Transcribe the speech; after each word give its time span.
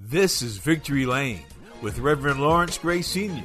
This 0.00 0.42
is 0.42 0.58
Victory 0.58 1.06
Lane 1.06 1.42
with 1.82 1.98
Reverend 1.98 2.40
Lawrence 2.40 2.78
Gray 2.78 3.02
Sr., 3.02 3.42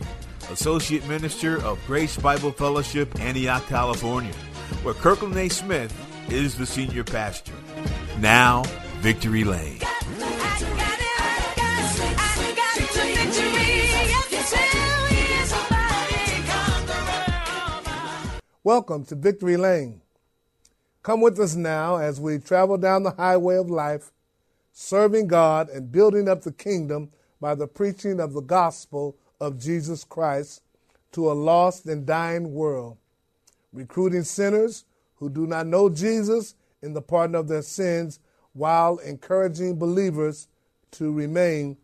Associate 0.52 1.05
Minister 1.07 1.59
of 1.63 1.79
Grace 1.88 2.16
Bible 2.16 2.52
Fellowship, 2.52 3.20
Antioch, 3.20 3.66
California, 3.66 4.31
where 4.84 4.93
Kirkland 4.93 5.35
A. 5.35 5.49
Smith 5.49 5.91
is 6.29 6.55
the 6.55 6.67
senior 6.67 7.03
pastor. 7.03 7.53
Now, 8.20 8.62
Victory 8.99 9.43
Lane. 9.43 9.79
Welcome 18.63 19.05
to 19.05 19.15
Victory 19.15 19.57
Lane. 19.57 20.01
Come 21.01 21.20
with 21.20 21.40
us 21.40 21.55
now 21.55 21.98
as 21.98 22.21
we 22.21 22.38
travel 22.38 22.77
down 22.77 23.01
the 23.01 23.12
highway 23.12 23.55
of 23.55 23.71
life, 23.71 24.12
serving 24.73 25.27
God 25.27 25.70
and 25.70 25.91
building 25.91 26.27
up 26.27 26.41
the 26.41 26.52
kingdom 26.52 27.12
by 27.40 27.55
the 27.55 27.68
preaching 27.68 28.20
of 28.20 28.34
the 28.34 28.41
gospel 28.41 29.16
of 29.40 29.59
Jesus 29.59 30.04
Christ 30.04 30.62
to 31.12 31.32
a 31.32 31.34
lost 31.34 31.85
and 31.85 32.05
dying 32.05 32.54
world, 32.54 32.98
recruiting 33.71 34.24
sinners 34.24 34.85
who 35.15 35.30
do 35.30 35.46
not 35.46 35.68
know 35.68 35.90
Jesus 35.90 36.55
in 36.82 36.93
the 36.93 37.02
pardon 37.02 37.35
of 37.35 37.48
their 37.48 37.62
sins 37.62 38.20
while 38.54 38.98
encouraging 38.98 39.77
believers 39.77 40.48
to 40.91 41.12
remain 41.12 41.77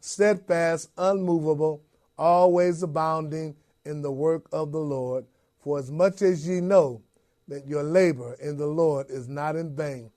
steadfast, 0.00 0.90
unmovable, 0.96 1.82
always 2.16 2.82
abounding 2.82 3.56
in 3.84 4.02
the 4.02 4.12
work 4.12 4.46
of 4.52 4.70
the 4.70 4.78
Lord. 4.78 5.24
For 5.58 5.78
as 5.78 5.90
much 5.90 6.22
as 6.22 6.46
ye 6.46 6.60
know 6.60 7.02
that 7.48 7.66
your 7.66 7.82
labor 7.82 8.36
in 8.40 8.56
the 8.56 8.66
Lord 8.66 9.06
is 9.10 9.28
not 9.28 9.56
in 9.56 9.74
vain. 9.74 10.10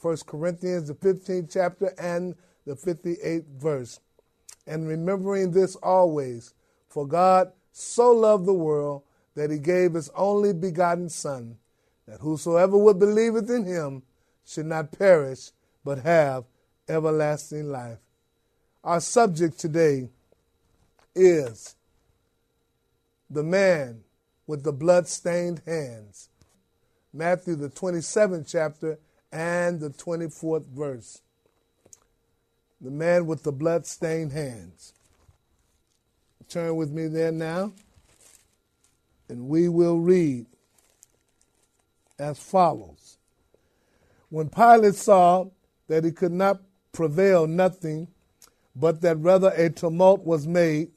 1 0.00 0.16
Corinthians, 0.26 0.88
the 0.88 0.94
15th 0.94 1.52
chapter 1.52 1.94
and 1.98 2.34
the 2.66 2.74
58th 2.74 3.46
verse. 3.58 4.00
And 4.66 4.88
remembering 4.88 5.52
this 5.52 5.76
always, 5.76 6.54
for 6.88 7.06
God 7.06 7.52
so 7.72 8.10
loved 8.10 8.46
the 8.46 8.52
world 8.52 9.02
that 9.34 9.50
he 9.50 9.58
gave 9.58 9.94
his 9.94 10.10
only 10.14 10.52
begotten 10.52 11.08
Son, 11.08 11.58
that 12.06 12.20
whosoever 12.20 12.76
would 12.76 12.98
believeth 12.98 13.50
in 13.50 13.64
him 13.64 14.02
should 14.44 14.66
not 14.66 14.92
perish, 14.92 15.50
but 15.84 15.98
have 15.98 16.44
everlasting 16.88 17.70
life. 17.70 17.98
Our 18.82 19.00
subject 19.00 19.58
today 19.58 20.08
is 21.14 21.74
the 23.28 23.42
man 23.42 24.04
with 24.46 24.62
the 24.62 24.72
blood-stained 24.72 25.62
hands. 25.66 26.28
Matthew, 27.12 27.56
the 27.56 27.68
27th 27.68 28.48
chapter 28.48 28.98
and 29.36 29.80
the 29.80 29.90
24th 29.90 30.64
verse. 30.68 31.20
The 32.80 32.90
man 32.90 33.26
with 33.26 33.42
the 33.42 33.52
blood-stained 33.52 34.32
hands. 34.32 34.94
Turn 36.48 36.76
with 36.76 36.90
me 36.90 37.06
there 37.06 37.32
now, 37.32 37.72
and 39.28 39.48
we 39.48 39.68
will 39.68 39.98
read 39.98 40.46
as 42.18 42.38
follows. 42.38 43.18
When 44.30 44.48
Pilate 44.48 44.94
saw 44.94 45.46
that 45.88 46.04
he 46.04 46.12
could 46.12 46.32
not 46.32 46.62
prevail 46.92 47.46
nothing, 47.46 48.08
but 48.74 49.02
that 49.02 49.18
rather 49.18 49.52
a 49.54 49.68
tumult 49.68 50.24
was 50.24 50.46
made, 50.46 50.92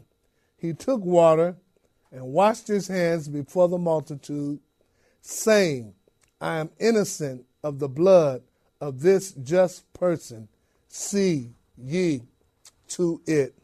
he 0.57 0.73
took 0.73 1.01
water 1.01 1.57
and 2.11 2.23
washed 2.23 2.69
his 2.69 2.87
hands 2.87 3.27
before 3.27 3.67
the 3.67 3.77
multitude, 3.77 4.59
saying, 5.21 5.93
I 6.39 6.57
am 6.59 6.69
innocent 6.79 7.45
of 7.63 7.79
the 7.79 7.89
blood 7.89 8.43
of 8.81 9.01
this 9.01 9.31
just 9.31 9.91
person. 9.93 10.47
See 10.87 11.51
ye 11.77 12.21
to 12.89 13.21
it. 13.25 13.55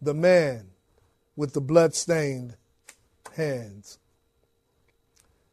The 0.00 0.14
man 0.14 0.68
with 1.36 1.52
the 1.52 1.60
blood-stained 1.60 2.56
hands. 3.34 3.98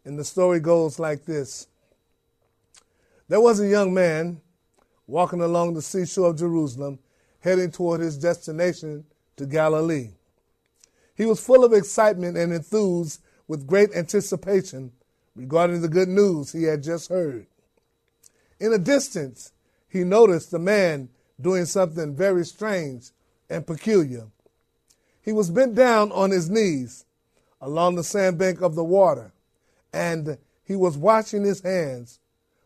And 0.06 0.18
the 0.18 0.24
story 0.24 0.60
goes 0.60 1.00
like 1.00 1.26
this. 1.26 1.68
There 3.28 3.42
was 3.42 3.60
a 3.60 3.68
young 3.68 3.94
man 3.94 4.42
walking 5.08 5.42
along 5.42 5.74
the 5.74 5.82
seashore 5.82 6.30
of 6.30 6.38
Jerusalem, 6.38 7.00
heading 7.40 7.72
toward 7.72 8.02
his 8.02 8.18
destination 8.18 9.06
to 9.38 9.46
Galilee. 9.46 10.12
He 11.16 11.26
was 11.26 11.44
full 11.44 11.64
of 11.64 11.74
excitement 11.74 12.38
and 12.38 12.54
enthused 12.54 13.22
with 13.48 13.68
great 13.68 13.94
anticipation 13.96 14.92
regarding 15.36 15.82
the 15.82 15.90
good 15.90 16.10
news 16.10 16.52
he 16.52 16.64
had 16.64 16.84
just 16.84 17.10
heard. 17.10 17.48
In 18.63 18.72
a 18.72 18.78
distance, 18.78 19.51
he 19.90 20.06
noticed 20.06 20.53
a 20.53 20.57
man 20.57 21.09
doing 21.41 21.66
something 21.66 22.16
very 22.16 22.46
strange 22.46 23.12
and 23.50 23.68
peculiar. 23.68 24.28
He 25.22 25.34
was 25.34 25.51
bent 25.51 25.75
down 25.75 26.13
on 26.13 26.31
his 26.31 26.50
knees 26.50 27.03
along 27.59 27.96
the 27.96 28.06
sandbank 28.06 28.62
of 28.62 28.75
the 28.75 28.84
water, 28.85 29.34
and 29.91 30.38
he 30.63 30.78
was 30.78 30.97
washing 30.97 31.44
his 31.44 31.59
hands, 31.59 32.19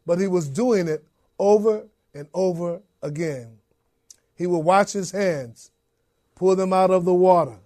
but 0.05 0.19
he 0.19 0.27
was 0.27 0.47
doing 0.47 0.87
it 0.87 1.03
over 1.39 1.87
and 2.13 2.27
over 2.31 2.79
again. 3.01 3.57
He 4.35 4.45
would 4.45 4.59
wash 4.59 4.91
his 4.91 5.09
hands, 5.09 5.71
pull 6.35 6.55
them 6.55 6.73
out 6.73 6.91
of 6.91 7.05
the 7.05 7.13
water, 7.15 7.57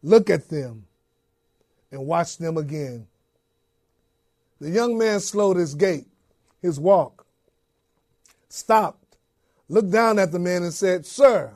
look 0.00 0.30
at 0.30 0.48
them, 0.48 0.86
and 1.90 2.06
watch 2.06 2.38
them 2.38 2.56
again. 2.56 3.08
The 4.60 4.70
young 4.70 4.96
man 4.96 5.18
slowed 5.18 5.56
his 5.56 5.74
gait, 5.74 6.06
his 6.60 6.78
walk, 6.78 7.26
stopped, 8.48 9.16
looked 9.68 9.90
down 9.90 10.18
at 10.18 10.32
the 10.32 10.38
man, 10.38 10.62
and 10.62 10.74
said, 10.74 11.06
Sir, 11.06 11.52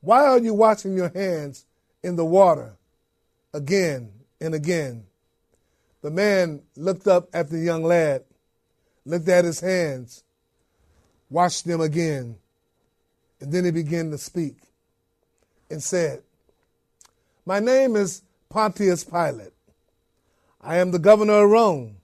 why 0.00 0.24
are 0.24 0.38
you 0.38 0.54
washing 0.54 0.96
your 0.96 1.10
hands 1.10 1.66
in 2.02 2.16
the 2.16 2.24
water 2.24 2.76
again 3.52 4.12
and 4.40 4.54
again? 4.54 5.04
The 6.02 6.10
man 6.10 6.62
looked 6.76 7.08
up 7.08 7.28
at 7.32 7.50
the 7.50 7.58
young 7.58 7.82
lad, 7.82 8.24
looked 9.04 9.28
at 9.28 9.44
his 9.44 9.60
hands, 9.60 10.22
washed 11.28 11.66
them 11.66 11.80
again, 11.80 12.36
and 13.40 13.52
then 13.52 13.64
he 13.64 13.70
began 13.70 14.10
to 14.10 14.18
speak 14.18 14.56
and 15.70 15.82
said, 15.82 16.22
My 17.44 17.58
name 17.60 17.96
is 17.96 18.22
Pontius 18.48 19.04
Pilate. 19.04 19.52
I 20.60 20.76
am 20.76 20.90
the 20.90 20.98
governor 20.98 21.44
of 21.44 21.50
Rome. 21.50 21.97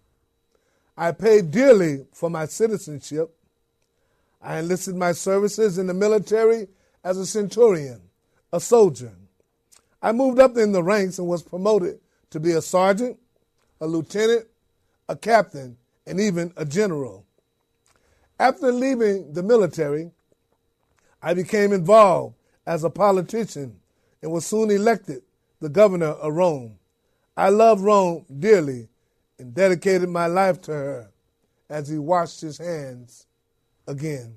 I 0.97 1.13
paid 1.13 1.51
dearly 1.51 2.07
for 2.13 2.31
my 2.31 2.47
citizenship. 2.47 3.35
I 4.41 4.59
enlisted 4.59 4.95
my 4.95 5.13
services 5.13 5.79
in 5.79 5.87
the 5.87 5.95
military 5.95 6.69
as 7.03 7.19
a 7.19 7.27
centurion, 7.27 8.03
a 8.53 8.61
soldier. 8.61 9.13
I 10.01 10.13
moved 10.13 10.39
up 10.39 10.57
in 10.57 10.73
the 10.73 10.83
ranks 10.83 11.19
and 11.19 11.27
was 11.27 11.43
promoted 11.43 11.99
to 12.31 12.39
be 12.39 12.53
a 12.53 12.63
sergeant, 12.63 13.19
a 13.81 13.87
lieutenant, 13.87 14.47
a 15.09 15.17
captain, 15.17 15.77
and 16.07 16.21
even 16.21 16.53
a 16.57 16.65
general. 16.65 17.25
After 18.39 18.71
leaving 18.71 19.33
the 19.33 19.43
military, 19.43 20.11
I 21.23 21.35
became 21.35 21.73
involved 21.73 22.37
as 22.67 22.85
a 22.85 22.91
politician 22.91 23.81
and 24.23 24.31
was 24.31 24.47
soon 24.47 24.71
elected 24.71 25.23
the 25.61 25.69
governor 25.69 26.07
of 26.07 26.35
Rome. 26.35 26.79
I 27.37 27.49
love 27.49 27.81
Rome 27.81 28.27
dearly 28.39 28.89
and 29.39 29.55
dedicated 29.55 30.09
my 30.09 30.27
life 30.27 30.61
to 30.63 30.73
her 30.73 31.11
as 31.69 31.89
he 31.89 31.99
washed 31.99 32.41
his 32.41 32.59
hands 32.59 33.27
again. 33.87 34.37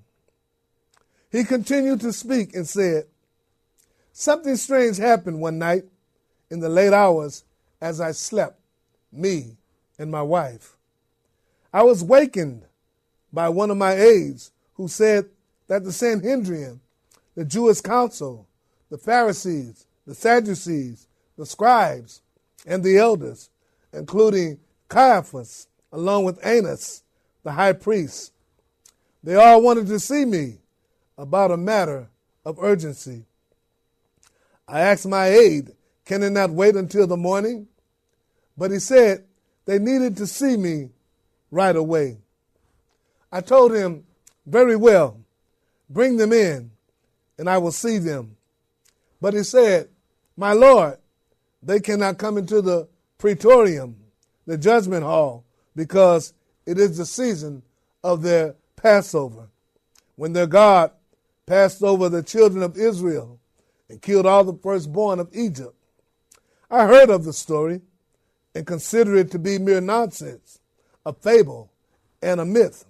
He 1.31 1.43
continued 1.43 2.01
to 2.01 2.13
speak 2.13 2.55
and 2.55 2.67
said, 2.67 3.05
Something 4.13 4.55
strange 4.55 4.97
happened 4.97 5.41
one 5.41 5.59
night 5.59 5.83
in 6.49 6.59
the 6.59 6.69
late 6.69 6.93
hours 6.93 7.43
as 7.79 8.01
I 8.01 8.11
slept, 8.11 8.59
me 9.11 9.57
and 9.99 10.09
my 10.09 10.21
wife. 10.21 10.75
I 11.73 11.83
was 11.83 12.03
wakened 12.03 12.63
by 13.31 13.49
one 13.49 13.69
of 13.69 13.77
my 13.77 13.93
aides 13.93 14.51
who 14.73 14.87
said 14.87 15.25
that 15.67 15.83
the 15.83 15.91
Sanhedrin, 15.91 16.79
the 17.35 17.45
Jewish 17.45 17.81
council, 17.81 18.47
the 18.89 18.97
Pharisees, 18.97 19.85
the 20.05 20.15
Sadducees, 20.15 21.07
the 21.37 21.45
scribes, 21.45 22.21
and 22.65 22.83
the 22.83 22.97
elders, 22.97 23.49
including 23.93 24.59
Caiaphas, 24.89 25.67
along 25.91 26.25
with 26.25 26.45
Annas, 26.45 27.03
the 27.43 27.51
high 27.51 27.73
priest. 27.73 28.33
They 29.23 29.35
all 29.35 29.61
wanted 29.61 29.87
to 29.87 29.99
see 29.99 30.25
me 30.25 30.59
about 31.17 31.51
a 31.51 31.57
matter 31.57 32.09
of 32.45 32.59
urgency. 32.61 33.25
I 34.67 34.81
asked 34.81 35.07
my 35.07 35.27
aide, 35.27 35.71
can 36.05 36.23
it 36.23 36.29
not 36.29 36.51
wait 36.51 36.75
until 36.75 37.07
the 37.07 37.17
morning? 37.17 37.67
But 38.57 38.71
he 38.71 38.79
said 38.79 39.25
they 39.65 39.79
needed 39.79 40.17
to 40.17 40.27
see 40.27 40.55
me 40.57 40.89
right 41.51 41.75
away. 41.75 42.17
I 43.31 43.41
told 43.41 43.73
him, 43.73 44.05
very 44.45 44.75
well, 44.75 45.19
bring 45.89 46.17
them 46.17 46.31
in 46.31 46.71
and 47.37 47.49
I 47.49 47.57
will 47.57 47.71
see 47.71 47.97
them. 47.97 48.37
But 49.21 49.33
he 49.33 49.43
said, 49.43 49.89
my 50.35 50.53
Lord, 50.53 50.97
they 51.61 51.79
cannot 51.79 52.17
come 52.17 52.37
into 52.37 52.61
the 52.61 52.87
praetorium, 53.17 53.97
the 54.47 54.57
judgment 54.57 55.03
hall, 55.03 55.43
because 55.75 56.33
it 56.65 56.79
is 56.79 56.97
the 56.97 57.05
season 57.05 57.61
of 58.03 58.23
their 58.23 58.55
Passover, 58.75 59.49
when 60.15 60.33
their 60.33 60.47
God 60.47 60.91
passed 61.45 61.83
over 61.83 62.09
the 62.09 62.23
children 62.23 62.63
of 62.63 62.77
Israel 62.77 63.39
and 63.89 64.01
killed 64.01 64.25
all 64.25 64.43
the 64.43 64.57
firstborn 64.57 65.19
of 65.19 65.29
Egypt. 65.33 65.75
I 66.71 66.87
heard 66.87 67.09
of 67.09 67.23
the 67.23 67.33
story 67.33 67.81
and 68.55 68.65
consider 68.65 69.15
it 69.15 69.31
to 69.31 69.39
be 69.39 69.59
mere 69.59 69.81
nonsense, 69.81 70.59
a 71.05 71.13
fable, 71.13 71.71
and 72.21 72.39
a 72.39 72.45
myth 72.45 72.85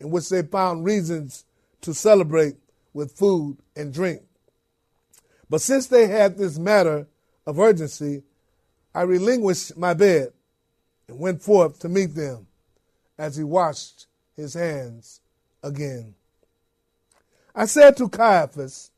in 0.00 0.10
which 0.10 0.28
they 0.28 0.42
found 0.42 0.84
reasons 0.84 1.44
to 1.82 1.92
celebrate 1.94 2.56
with 2.94 3.16
food 3.16 3.58
and 3.76 3.92
drink. 3.92 4.22
But 5.48 5.60
since 5.60 5.86
they 5.86 6.06
had 6.06 6.36
this 6.36 6.58
matter 6.58 7.06
of 7.46 7.58
urgency, 7.58 8.22
I 8.94 9.02
relinquished 9.02 9.76
my 9.76 9.94
bed 9.94 10.32
and 11.08 11.18
went 11.18 11.42
forth 11.42 11.78
to 11.80 11.88
meet 11.88 12.14
them 12.14 12.46
as 13.18 13.36
he 13.36 13.44
washed 13.44 14.06
his 14.36 14.54
hands 14.54 15.20
again. 15.62 16.14
I 17.54 17.66
said 17.66 17.96
to 17.96 18.08
Caiaphas, 18.08 18.90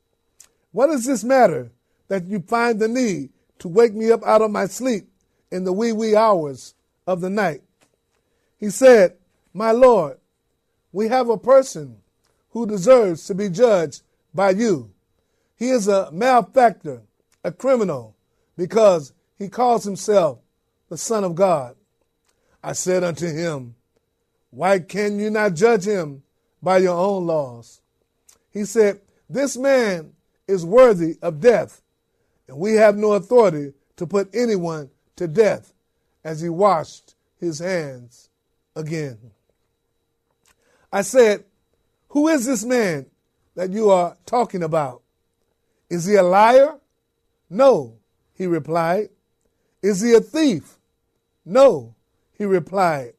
What 0.73 0.89
does 0.89 1.05
this 1.05 1.23
matter 1.23 1.71
that 2.09 2.27
you 2.27 2.41
find 2.41 2.81
the 2.81 2.89
need 2.89 3.31
to 3.61 3.69
wake 3.69 3.95
me 3.95 4.11
up 4.11 4.25
out 4.25 4.43
of 4.43 4.51
my 4.51 4.67
sleep 4.67 5.09
in 5.51 5.65
the 5.65 5.73
wee 5.73 5.93
wee 5.93 6.17
hours 6.17 6.75
of 7.07 7.21
the 7.21 7.31
night? 7.31 7.63
He 8.59 8.71
said, 8.71 9.17
My 9.55 9.71
Lord, 9.71 10.19
we 10.93 11.09
have 11.09 11.29
a 11.29 11.39
person 11.39 11.99
who 12.51 12.67
deserves 12.67 13.27
to 13.27 13.35
be 13.35 13.49
judged 13.49 14.03
by 14.35 14.51
you. 14.51 14.91
He 15.57 15.71
is 15.71 15.87
a 15.87 16.11
malefactor, 16.11 17.03
a 17.45 17.53
criminal, 17.53 18.17
because 18.57 19.13
he 19.39 19.49
calls 19.49 19.85
himself 19.85 20.39
the 20.89 20.97
Son 20.97 21.23
of 21.23 21.35
God. 21.35 21.77
I 22.63 22.73
said 22.73 23.05
unto 23.05 23.27
him, 23.27 23.75
Why 24.51 24.79
can 24.79 25.19
you 25.19 25.31
not 25.31 25.55
judge 25.55 25.87
him 25.87 26.23
by 26.63 26.79
your 26.79 26.97
own 26.97 27.27
laws? 27.27 27.81
He 28.51 28.65
said, 28.65 29.01
This 29.29 29.57
man 29.57 30.13
is 30.47 30.65
worthy 30.65 31.17
of 31.23 31.41
death, 31.41 31.83
and 32.49 32.59
we 32.59 32.75
have 32.75 32.97
no 32.97 33.13
authority 33.13 33.75
to 33.97 34.07
put 34.07 34.35
anyone 34.35 34.91
to 35.17 35.29
death, 35.29 35.73
as 36.25 36.41
he 36.41 36.49
washed 36.49 37.15
his 37.39 37.59
hands 37.59 38.31
again. 38.75 39.19
I 40.93 41.03
said, 41.03 41.45
Who 42.09 42.29
is 42.29 42.47
this 42.47 42.65
man 42.65 43.07
that 43.55 43.71
you 43.71 43.91
are 43.91 44.17
talking 44.27 44.63
about? 44.63 45.03
Is 45.91 46.07
he 46.07 46.17
a 46.17 46.23
liar? 46.23 46.79
No, 47.51 47.99
he 48.35 48.47
replied. 48.47 49.11
Is 49.83 50.01
he 50.01 50.15
a 50.15 50.21
thief? 50.21 50.79
No, 51.45 51.95
he 52.39 52.45
replied. 52.45 53.15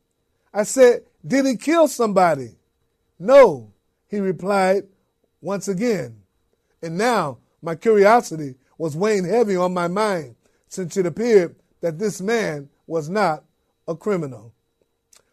I 0.54 0.64
said, 0.64 1.04
Did 1.28 1.46
he 1.46 1.58
kill 1.58 1.88
somebody? 1.88 2.56
No, 3.20 3.74
he 4.08 4.20
replied 4.20 4.88
once 5.42 5.68
again. 5.68 6.22
And 6.82 6.98
now 6.98 7.38
my 7.62 7.76
curiosity 7.76 8.56
was 8.78 8.96
weighing 8.96 9.26
heavy 9.26 9.58
on 9.58 9.74
my 9.74 9.90
mind 9.90 10.36
since 10.70 10.96
it 10.96 11.06
appeared 11.06 11.56
that 11.82 12.00
this 12.00 12.22
man 12.22 12.70
was 12.88 13.10
not 13.10 13.44
a 13.88 13.96
criminal. 13.96 14.54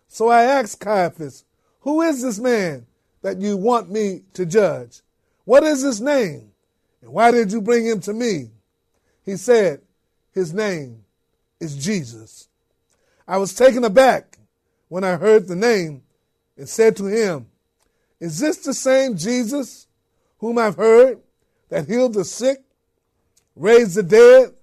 So 0.08 0.28
I 0.28 0.42
asked 0.42 0.80
Caiaphas, 0.80 1.44
Who 1.80 2.02
is 2.02 2.22
this 2.22 2.38
man 2.38 2.86
that 3.22 3.40
you 3.40 3.56
want 3.56 3.90
me 3.90 4.22
to 4.34 4.44
judge? 4.44 5.02
What 5.44 5.62
is 5.62 5.82
his 5.82 6.00
name? 6.00 6.50
And 7.02 7.12
why 7.12 7.30
did 7.30 7.52
you 7.52 7.60
bring 7.60 7.86
him 7.86 8.00
to 8.00 8.12
me? 8.12 8.50
He 9.24 9.36
said, 9.36 9.82
His 10.32 10.52
name 10.52 11.04
is 11.60 11.76
Jesus. 11.76 12.48
I 13.28 13.38
was 13.38 13.54
taken 13.54 13.84
aback 13.84 14.38
when 14.88 15.02
I 15.04 15.16
heard 15.16 15.48
the 15.48 15.56
name 15.56 16.02
and 16.56 16.68
said 16.68 16.96
to 16.96 17.06
him, 17.06 17.46
Is 18.20 18.38
this 18.38 18.58
the 18.58 18.74
same 18.74 19.16
Jesus 19.16 19.88
whom 20.38 20.58
I've 20.58 20.76
heard 20.76 21.20
that 21.68 21.88
healed 21.88 22.14
the 22.14 22.24
sick, 22.24 22.62
raised 23.56 23.96
the 23.96 24.02
dead, 24.02 24.54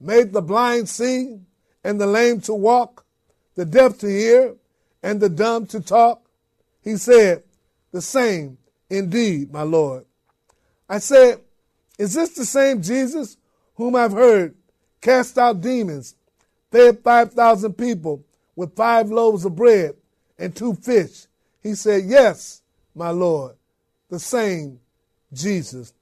made 0.00 0.32
the 0.32 0.42
blind 0.42 0.88
see, 0.88 1.38
and 1.82 2.00
the 2.00 2.06
lame 2.06 2.40
to 2.42 2.54
walk, 2.54 3.06
the 3.54 3.64
deaf 3.64 3.98
to 3.98 4.06
hear, 4.06 4.54
and 5.02 5.20
the 5.20 5.28
dumb 5.28 5.66
to 5.68 5.80
talk? 5.80 6.28
He 6.82 6.96
said, 6.96 7.42
The 7.92 8.02
same 8.02 8.58
indeed, 8.90 9.50
my 9.50 9.62
Lord. 9.62 10.04
I 10.88 10.98
said, 10.98 11.40
Is 11.98 12.12
this 12.12 12.30
the 12.30 12.44
same 12.44 12.82
Jesus 12.82 13.38
whom 13.76 13.96
I've 13.96 14.12
heard 14.12 14.54
cast 15.00 15.38
out 15.38 15.62
demons, 15.62 16.14
fed 16.74 16.98
5,000 17.04 17.74
people 17.74 18.24
with 18.56 18.74
five 18.74 19.08
loaves 19.08 19.44
of 19.44 19.54
bread 19.54 19.94
and 20.36 20.54
two 20.54 20.74
fish? 20.74 21.26
He 21.62 21.76
said, 21.76 22.02
Yes, 22.04 22.62
my 22.96 23.10
Lord, 23.10 23.54
the 24.10 24.18
same 24.18 24.80
Jesus. 25.32 25.94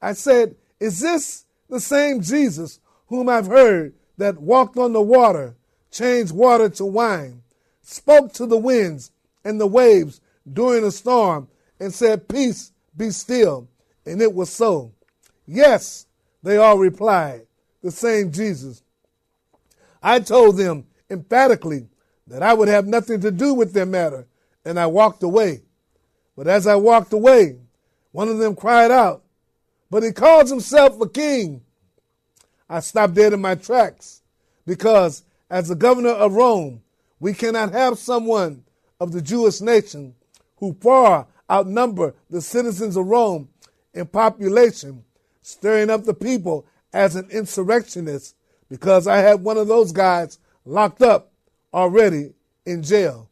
I 0.00 0.14
said, 0.14 0.56
Is 0.80 1.00
this 1.00 1.44
the 1.68 1.78
same 1.78 2.22
Jesus 2.22 2.80
whom 3.08 3.28
I've 3.28 3.48
heard 3.48 3.92
that 4.16 4.40
walked 4.40 4.78
on 4.78 4.94
the 4.94 5.02
water, 5.02 5.56
changed 5.90 6.32
water 6.32 6.70
to 6.70 6.86
wine, 6.86 7.42
spoke 7.82 8.32
to 8.34 8.46
the 8.46 8.56
winds 8.56 9.10
and 9.44 9.60
the 9.60 9.66
waves 9.66 10.22
during 10.50 10.84
a 10.84 10.90
storm, 10.90 11.48
and 11.78 11.92
said, 11.92 12.28
Peace, 12.28 12.72
be 12.96 13.10
still? 13.10 13.68
And 14.06 14.22
it 14.22 14.32
was 14.32 14.48
so. 14.48 14.92
Yes, 15.46 16.06
they 16.42 16.56
all 16.56 16.78
replied, 16.78 17.42
the 17.82 17.90
same 17.90 18.32
Jesus. 18.32 18.83
I 20.04 20.20
told 20.20 20.58
them 20.58 20.86
emphatically 21.08 21.88
that 22.26 22.42
I 22.42 22.52
would 22.52 22.68
have 22.68 22.86
nothing 22.86 23.22
to 23.22 23.30
do 23.30 23.54
with 23.54 23.72
their 23.72 23.86
matter, 23.86 24.26
and 24.62 24.78
I 24.78 24.86
walked 24.86 25.22
away. 25.22 25.62
But 26.36 26.46
as 26.46 26.66
I 26.66 26.76
walked 26.76 27.14
away, 27.14 27.56
one 28.12 28.28
of 28.28 28.36
them 28.36 28.54
cried 28.54 28.90
out, 28.90 29.24
But 29.90 30.02
he 30.02 30.12
calls 30.12 30.50
himself 30.50 31.00
a 31.00 31.08
king. 31.08 31.62
I 32.68 32.80
stopped 32.80 33.14
dead 33.14 33.32
in 33.32 33.40
my 33.40 33.54
tracks 33.54 34.20
because, 34.66 35.22
as 35.48 35.68
the 35.68 35.74
governor 35.74 36.10
of 36.10 36.34
Rome, 36.34 36.82
we 37.18 37.32
cannot 37.32 37.72
have 37.72 37.98
someone 37.98 38.64
of 39.00 39.12
the 39.12 39.22
Jewish 39.22 39.62
nation 39.62 40.14
who 40.56 40.76
far 40.82 41.26
outnumber 41.50 42.14
the 42.28 42.42
citizens 42.42 42.96
of 42.96 43.06
Rome 43.06 43.48
in 43.94 44.06
population, 44.06 45.04
stirring 45.40 45.88
up 45.88 46.04
the 46.04 46.14
people 46.14 46.66
as 46.92 47.16
an 47.16 47.30
insurrectionist 47.30 48.36
because 48.68 49.06
I 49.06 49.18
had 49.18 49.42
one 49.42 49.56
of 49.56 49.68
those 49.68 49.92
guys 49.92 50.38
locked 50.64 51.02
up 51.02 51.32
already 51.72 52.34
in 52.64 52.82
jail. 52.82 53.28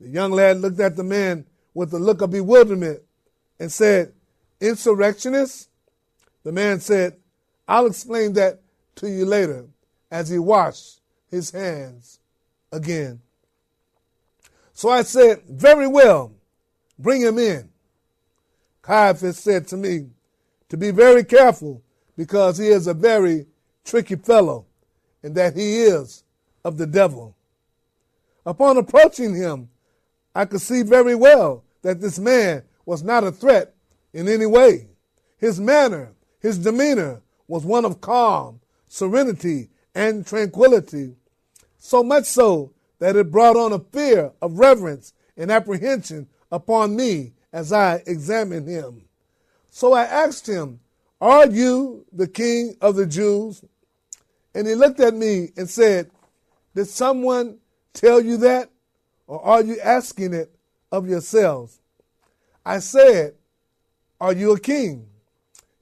The 0.00 0.08
young 0.08 0.32
lad 0.32 0.58
looked 0.58 0.80
at 0.80 0.96
the 0.96 1.04
man 1.04 1.46
with 1.74 1.92
a 1.94 1.98
look 1.98 2.22
of 2.22 2.30
bewilderment 2.30 3.00
and 3.58 3.70
said, 3.70 4.12
Insurrectionist? 4.60 5.68
The 6.44 6.52
man 6.52 6.80
said, 6.80 7.16
I'll 7.68 7.86
explain 7.86 8.32
that 8.34 8.60
to 8.96 9.08
you 9.08 9.24
later 9.24 9.66
as 10.10 10.28
he 10.28 10.38
washed 10.38 11.00
his 11.30 11.50
hands 11.50 12.18
again. 12.70 13.20
So 14.72 14.88
I 14.88 15.02
said, 15.02 15.42
Very 15.48 15.86
well, 15.86 16.32
bring 16.98 17.22
him 17.22 17.38
in. 17.38 17.70
Caiaphas 18.82 19.38
said 19.38 19.68
to 19.68 19.76
me 19.76 20.08
to 20.68 20.76
be 20.76 20.90
very 20.90 21.24
careful 21.24 21.82
because 22.16 22.58
he 22.58 22.66
is 22.68 22.86
a 22.86 22.94
very 22.94 23.46
tricky 23.84 24.16
fellow 24.16 24.66
and 25.22 25.34
that 25.34 25.54
he 25.54 25.82
is 25.82 26.24
of 26.64 26.78
the 26.78 26.86
devil. 26.86 27.36
Upon 28.44 28.76
approaching 28.76 29.34
him, 29.34 29.68
I 30.34 30.44
could 30.44 30.60
see 30.60 30.82
very 30.82 31.14
well 31.14 31.64
that 31.82 32.00
this 32.00 32.18
man 32.18 32.62
was 32.86 33.02
not 33.02 33.24
a 33.24 33.32
threat 33.32 33.74
in 34.12 34.28
any 34.28 34.46
way. 34.46 34.88
His 35.38 35.60
manner, 35.60 36.12
his 36.40 36.58
demeanor 36.58 37.22
was 37.46 37.64
one 37.64 37.84
of 37.84 38.00
calm, 38.00 38.60
serenity, 38.88 39.70
and 39.94 40.26
tranquility, 40.26 41.16
so 41.78 42.02
much 42.02 42.24
so 42.24 42.72
that 42.98 43.16
it 43.16 43.30
brought 43.30 43.56
on 43.56 43.72
a 43.72 43.78
fear 43.78 44.32
of 44.40 44.58
reverence 44.58 45.12
and 45.36 45.50
apprehension 45.50 46.28
upon 46.50 46.96
me 46.96 47.32
as 47.52 47.72
I 47.72 48.02
examined 48.06 48.68
him. 48.68 49.02
So 49.70 49.92
I 49.92 50.04
asked 50.04 50.46
him, 50.46 50.80
Are 51.20 51.46
you 51.46 52.06
the 52.12 52.28
king 52.28 52.76
of 52.80 52.96
the 52.96 53.06
Jews? 53.06 53.64
And 54.54 54.66
he 54.66 54.74
looked 54.74 55.00
at 55.00 55.14
me 55.14 55.50
and 55.56 55.68
said, 55.68 56.10
Did 56.74 56.86
someone 56.86 57.58
tell 57.94 58.20
you 58.20 58.36
that? 58.38 58.70
Or 59.26 59.42
are 59.44 59.62
you 59.62 59.80
asking 59.80 60.34
it 60.34 60.54
of 60.90 61.08
yourselves? 61.08 61.80
I 62.64 62.78
said, 62.78 63.34
Are 64.20 64.32
you 64.32 64.52
a 64.52 64.60
king? 64.60 65.06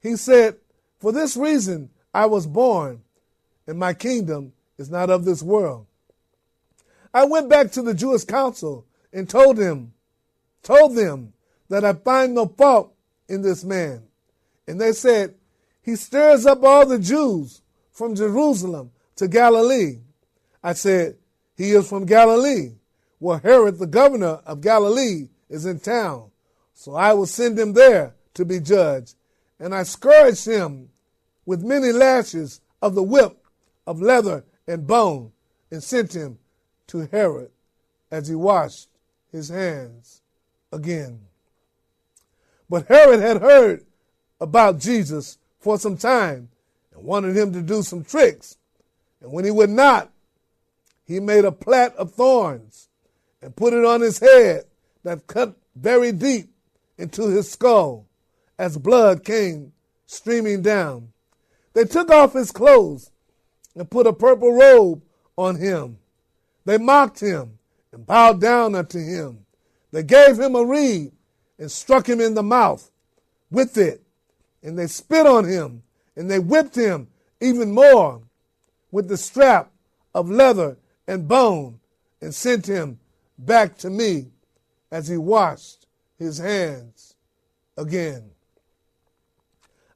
He 0.01 0.15
said, 0.15 0.57
For 0.99 1.11
this 1.11 1.35
reason 1.35 1.89
I 2.13 2.25
was 2.25 2.47
born, 2.47 3.01
and 3.67 3.77
my 3.77 3.93
kingdom 3.93 4.53
is 4.77 4.89
not 4.89 5.09
of 5.09 5.25
this 5.25 5.43
world. 5.43 5.85
I 7.13 7.25
went 7.25 7.49
back 7.49 7.71
to 7.73 7.81
the 7.81 7.93
Jewish 7.93 8.23
council 8.23 8.85
and 9.11 9.29
told 9.29 9.57
them, 9.57 9.93
told 10.63 10.95
them 10.95 11.33
that 11.69 11.83
I 11.83 11.93
find 11.93 12.33
no 12.33 12.47
fault 12.47 12.93
in 13.27 13.41
this 13.41 13.63
man. 13.63 14.03
And 14.67 14.79
they 14.79 14.93
said, 14.93 15.35
He 15.81 15.95
stirs 15.95 16.45
up 16.45 16.63
all 16.63 16.85
the 16.85 16.99
Jews 16.99 17.61
from 17.91 18.15
Jerusalem 18.15 18.91
to 19.17 19.27
Galilee. 19.27 19.99
I 20.63 20.73
said, 20.73 21.17
He 21.55 21.71
is 21.71 21.87
from 21.87 22.05
Galilee, 22.05 22.73
where 23.19 23.39
Herod, 23.39 23.77
the 23.77 23.87
governor 23.87 24.41
of 24.45 24.61
Galilee, 24.61 25.29
is 25.49 25.65
in 25.65 25.79
town. 25.79 26.31
So 26.73 26.95
I 26.95 27.13
will 27.13 27.25
send 27.25 27.59
him 27.59 27.73
there 27.73 28.15
to 28.33 28.45
be 28.45 28.59
judged. 28.59 29.15
And 29.59 29.75
I 29.75 29.83
scourged 29.83 30.45
him 30.45 30.89
with 31.45 31.63
many 31.63 31.91
lashes 31.91 32.61
of 32.81 32.95
the 32.95 33.03
whip 33.03 33.45
of 33.85 34.01
leather 34.01 34.43
and 34.67 34.87
bone, 34.87 35.31
and 35.69 35.83
sent 35.83 36.15
him 36.15 36.39
to 36.87 37.07
Herod 37.11 37.51
as 38.09 38.27
he 38.27 38.35
washed 38.35 38.89
his 39.31 39.49
hands 39.49 40.21
again. 40.71 41.21
But 42.69 42.87
Herod 42.87 43.19
had 43.19 43.41
heard 43.41 43.85
about 44.39 44.79
Jesus 44.79 45.37
for 45.59 45.77
some 45.77 45.97
time 45.97 46.49
wanted 47.03 47.35
him 47.35 47.53
to 47.53 47.61
do 47.61 47.81
some 47.83 48.03
tricks. 48.03 48.57
And 49.21 49.31
when 49.31 49.45
he 49.45 49.51
would 49.51 49.69
not, 49.69 50.11
he 51.05 51.19
made 51.19 51.45
a 51.45 51.51
plait 51.51 51.93
of 51.93 52.13
thorns 52.13 52.89
and 53.41 53.55
put 53.55 53.73
it 53.73 53.85
on 53.85 54.01
his 54.01 54.19
head 54.19 54.65
that 55.03 55.27
cut 55.27 55.55
very 55.75 56.11
deep 56.11 56.53
into 56.97 57.27
his 57.27 57.51
skull 57.51 58.05
as 58.57 58.77
blood 58.77 59.23
came 59.23 59.73
streaming 60.05 60.61
down. 60.61 61.09
They 61.73 61.85
took 61.85 62.11
off 62.11 62.33
his 62.33 62.51
clothes 62.51 63.11
and 63.75 63.89
put 63.89 64.07
a 64.07 64.13
purple 64.13 64.53
robe 64.53 65.01
on 65.37 65.55
him. 65.55 65.97
They 66.65 66.77
mocked 66.77 67.19
him 67.19 67.57
and 67.91 68.05
bowed 68.05 68.39
down 68.39 68.75
unto 68.75 68.99
him. 68.99 69.45
They 69.91 70.03
gave 70.03 70.39
him 70.39 70.55
a 70.55 70.63
reed 70.63 71.11
and 71.57 71.71
struck 71.71 72.07
him 72.07 72.21
in 72.21 72.33
the 72.33 72.43
mouth 72.43 72.91
with 73.49 73.77
it. 73.77 74.01
And 74.63 74.77
they 74.77 74.87
spit 74.87 75.25
on 75.25 75.45
him 75.45 75.83
and 76.21 76.29
they 76.29 76.37
whipped 76.37 76.75
him 76.75 77.07
even 77.39 77.71
more 77.71 78.21
with 78.91 79.07
the 79.07 79.17
strap 79.17 79.71
of 80.13 80.29
leather 80.29 80.77
and 81.07 81.27
bone 81.27 81.79
and 82.21 82.35
sent 82.35 82.67
him 82.67 82.99
back 83.39 83.75
to 83.79 83.89
me 83.89 84.27
as 84.91 85.07
he 85.07 85.17
washed 85.17 85.87
his 86.19 86.37
hands 86.37 87.15
again. 87.75 88.29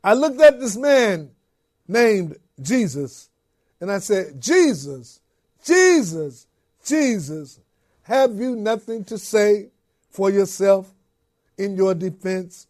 I 0.03 0.15
looked 0.15 0.41
at 0.41 0.59
this 0.59 0.75
man 0.75 1.29
named 1.87 2.37
Jesus 2.59 3.29
and 3.79 3.91
I 3.91 3.99
said, 3.99 4.41
Jesus, 4.41 5.19
Jesus, 5.63 6.47
Jesus, 6.83 7.59
have 8.01 8.33
you 8.33 8.55
nothing 8.55 9.03
to 9.03 9.19
say 9.19 9.69
for 10.09 10.31
yourself 10.31 10.91
in 11.55 11.75
your 11.75 11.93
defense? 11.93 12.65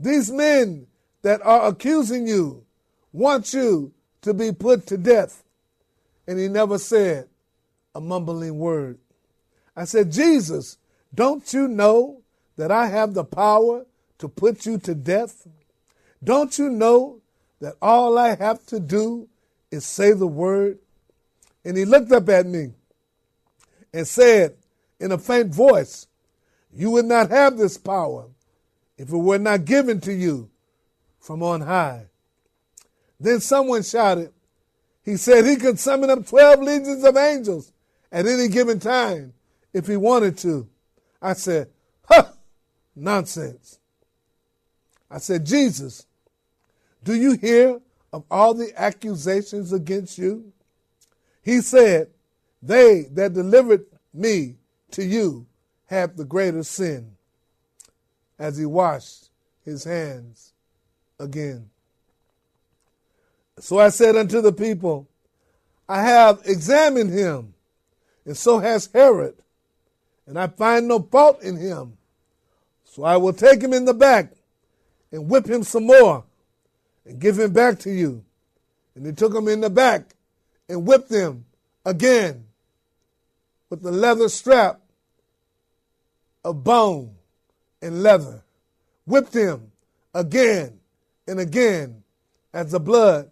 These 0.00 0.30
men 0.30 0.86
that 1.24 1.40
are 1.42 1.68
accusing 1.68 2.28
you 2.28 2.62
want 3.10 3.54
you 3.54 3.92
to 4.20 4.34
be 4.34 4.52
put 4.52 4.86
to 4.86 4.98
death. 4.98 5.42
And 6.26 6.38
he 6.38 6.48
never 6.48 6.76
said 6.78 7.28
a 7.94 8.00
mumbling 8.00 8.58
word. 8.58 8.98
I 9.74 9.84
said, 9.84 10.12
Jesus, 10.12 10.76
don't 11.14 11.50
you 11.54 11.66
know 11.66 12.20
that 12.56 12.70
I 12.70 12.88
have 12.88 13.14
the 13.14 13.24
power 13.24 13.86
to 14.18 14.28
put 14.28 14.66
you 14.66 14.76
to 14.80 14.94
death? 14.94 15.48
Don't 16.22 16.58
you 16.58 16.68
know 16.68 17.22
that 17.58 17.76
all 17.80 18.18
I 18.18 18.36
have 18.36 18.66
to 18.66 18.78
do 18.78 19.26
is 19.70 19.86
say 19.86 20.12
the 20.12 20.26
word? 20.26 20.78
And 21.64 21.74
he 21.74 21.86
looked 21.86 22.12
up 22.12 22.28
at 22.28 22.44
me 22.44 22.72
and 23.94 24.06
said 24.06 24.56
in 25.00 25.10
a 25.10 25.16
faint 25.16 25.54
voice, 25.54 26.06
You 26.70 26.90
would 26.90 27.06
not 27.06 27.30
have 27.30 27.56
this 27.56 27.78
power 27.78 28.26
if 28.98 29.08
it 29.10 29.16
were 29.16 29.38
not 29.38 29.64
given 29.64 30.00
to 30.02 30.12
you 30.12 30.50
from 31.24 31.42
on 31.42 31.62
high. 31.62 32.04
Then 33.18 33.40
someone 33.40 33.82
shouted, 33.82 34.30
He 35.02 35.16
said 35.16 35.46
he 35.46 35.56
could 35.56 35.78
summon 35.78 36.10
up 36.10 36.26
12 36.26 36.60
legions 36.60 37.02
of 37.02 37.16
angels 37.16 37.72
at 38.12 38.26
any 38.26 38.48
given 38.48 38.78
time 38.78 39.32
if 39.72 39.86
he 39.86 39.96
wanted 39.96 40.36
to. 40.38 40.68
I 41.22 41.32
said, 41.32 41.70
Huh, 42.04 42.26
nonsense. 42.94 43.78
I 45.10 45.16
said, 45.16 45.46
Jesus, 45.46 46.06
do 47.02 47.14
you 47.14 47.38
hear 47.38 47.80
of 48.12 48.24
all 48.30 48.52
the 48.52 48.78
accusations 48.78 49.72
against 49.72 50.18
you? 50.18 50.52
He 51.42 51.62
said, 51.62 52.10
They 52.62 53.06
that 53.12 53.32
delivered 53.32 53.86
me 54.12 54.56
to 54.90 55.02
you 55.02 55.46
have 55.86 56.18
the 56.18 56.26
greater 56.26 56.64
sin, 56.64 57.12
as 58.38 58.58
he 58.58 58.66
washed 58.66 59.30
his 59.64 59.84
hands 59.84 60.53
again. 61.18 61.70
So 63.58 63.78
I 63.78 63.88
said 63.88 64.16
unto 64.16 64.40
the 64.40 64.52
people, 64.52 65.08
I 65.88 66.02
have 66.02 66.40
examined 66.44 67.10
him, 67.10 67.54
and 68.24 68.36
so 68.36 68.58
has 68.58 68.88
Herod, 68.92 69.36
and 70.26 70.38
I 70.38 70.48
find 70.48 70.88
no 70.88 71.00
fault 71.00 71.42
in 71.42 71.56
him. 71.56 71.96
So 72.84 73.04
I 73.04 73.16
will 73.16 73.32
take 73.32 73.62
him 73.62 73.72
in 73.72 73.84
the 73.84 73.94
back 73.94 74.30
and 75.12 75.28
whip 75.28 75.46
him 75.46 75.62
some 75.62 75.86
more 75.86 76.24
and 77.04 77.20
give 77.20 77.38
him 77.38 77.52
back 77.52 77.78
to 77.80 77.90
you. 77.90 78.24
And 78.94 79.04
they 79.04 79.12
took 79.12 79.34
him 79.34 79.48
in 79.48 79.60
the 79.60 79.70
back 79.70 80.14
and 80.68 80.86
whipped 80.86 81.10
him 81.10 81.44
again 81.84 82.44
with 83.68 83.82
the 83.82 83.90
leather 83.90 84.28
strap 84.28 84.80
of 86.44 86.62
bone 86.62 87.14
and 87.82 88.02
leather. 88.02 88.42
Whipped 89.06 89.34
him 89.34 89.72
again 90.14 90.78
and 91.26 91.40
again 91.40 92.02
as 92.52 92.70
the 92.70 92.80
blood 92.80 93.30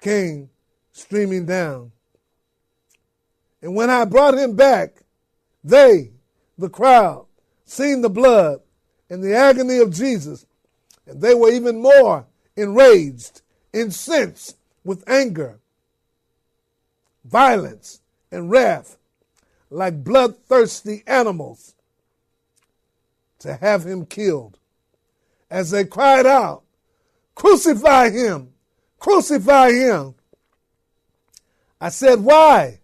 came 0.00 0.50
streaming 0.92 1.46
down. 1.46 1.92
And 3.60 3.74
when 3.74 3.90
I 3.90 4.04
brought 4.04 4.34
him 4.34 4.56
back, 4.56 5.02
they, 5.64 6.10
the 6.58 6.68
crowd, 6.68 7.26
seeing 7.64 8.02
the 8.02 8.10
blood 8.10 8.60
and 9.08 9.22
the 9.22 9.34
agony 9.34 9.78
of 9.78 9.92
Jesus, 9.92 10.46
and 11.06 11.20
they 11.20 11.34
were 11.34 11.50
even 11.50 11.80
more 11.80 12.26
enraged, 12.56 13.42
incensed 13.72 14.56
with 14.84 15.08
anger, 15.08 15.60
violence, 17.24 18.00
and 18.30 18.50
wrath, 18.50 18.98
like 19.70 20.04
bloodthirsty 20.04 21.02
animals, 21.06 21.74
to 23.38 23.56
have 23.56 23.84
him 23.84 24.06
killed. 24.06 24.58
As 25.50 25.70
they 25.70 25.84
cried 25.84 26.26
out, 26.26 26.62
Crucify 27.34 28.10
him! 28.10 28.52
Crucify 28.98 29.72
him! 29.72 30.14
I 31.80 31.88
said, 31.88 32.20
Why? 32.20 32.80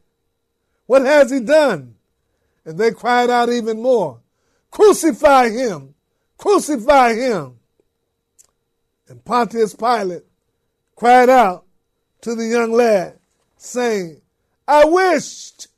What 0.86 1.02
has 1.02 1.30
he 1.30 1.40
done? 1.40 1.94
And 2.64 2.78
they 2.78 2.90
cried 2.90 3.30
out 3.30 3.48
even 3.48 3.80
more, 3.80 4.20
Crucify 4.70 5.50
him! 5.50 5.94
Crucify 6.36 7.14
him! 7.14 7.58
And 9.08 9.24
Pontius 9.24 9.74
Pilate 9.74 10.24
cried 10.96 11.28
out 11.28 11.64
to 12.22 12.34
the 12.34 12.46
young 12.46 12.72
lad, 12.72 13.18
saying, 13.56 14.20
I 14.66 14.84
wished 14.84 15.68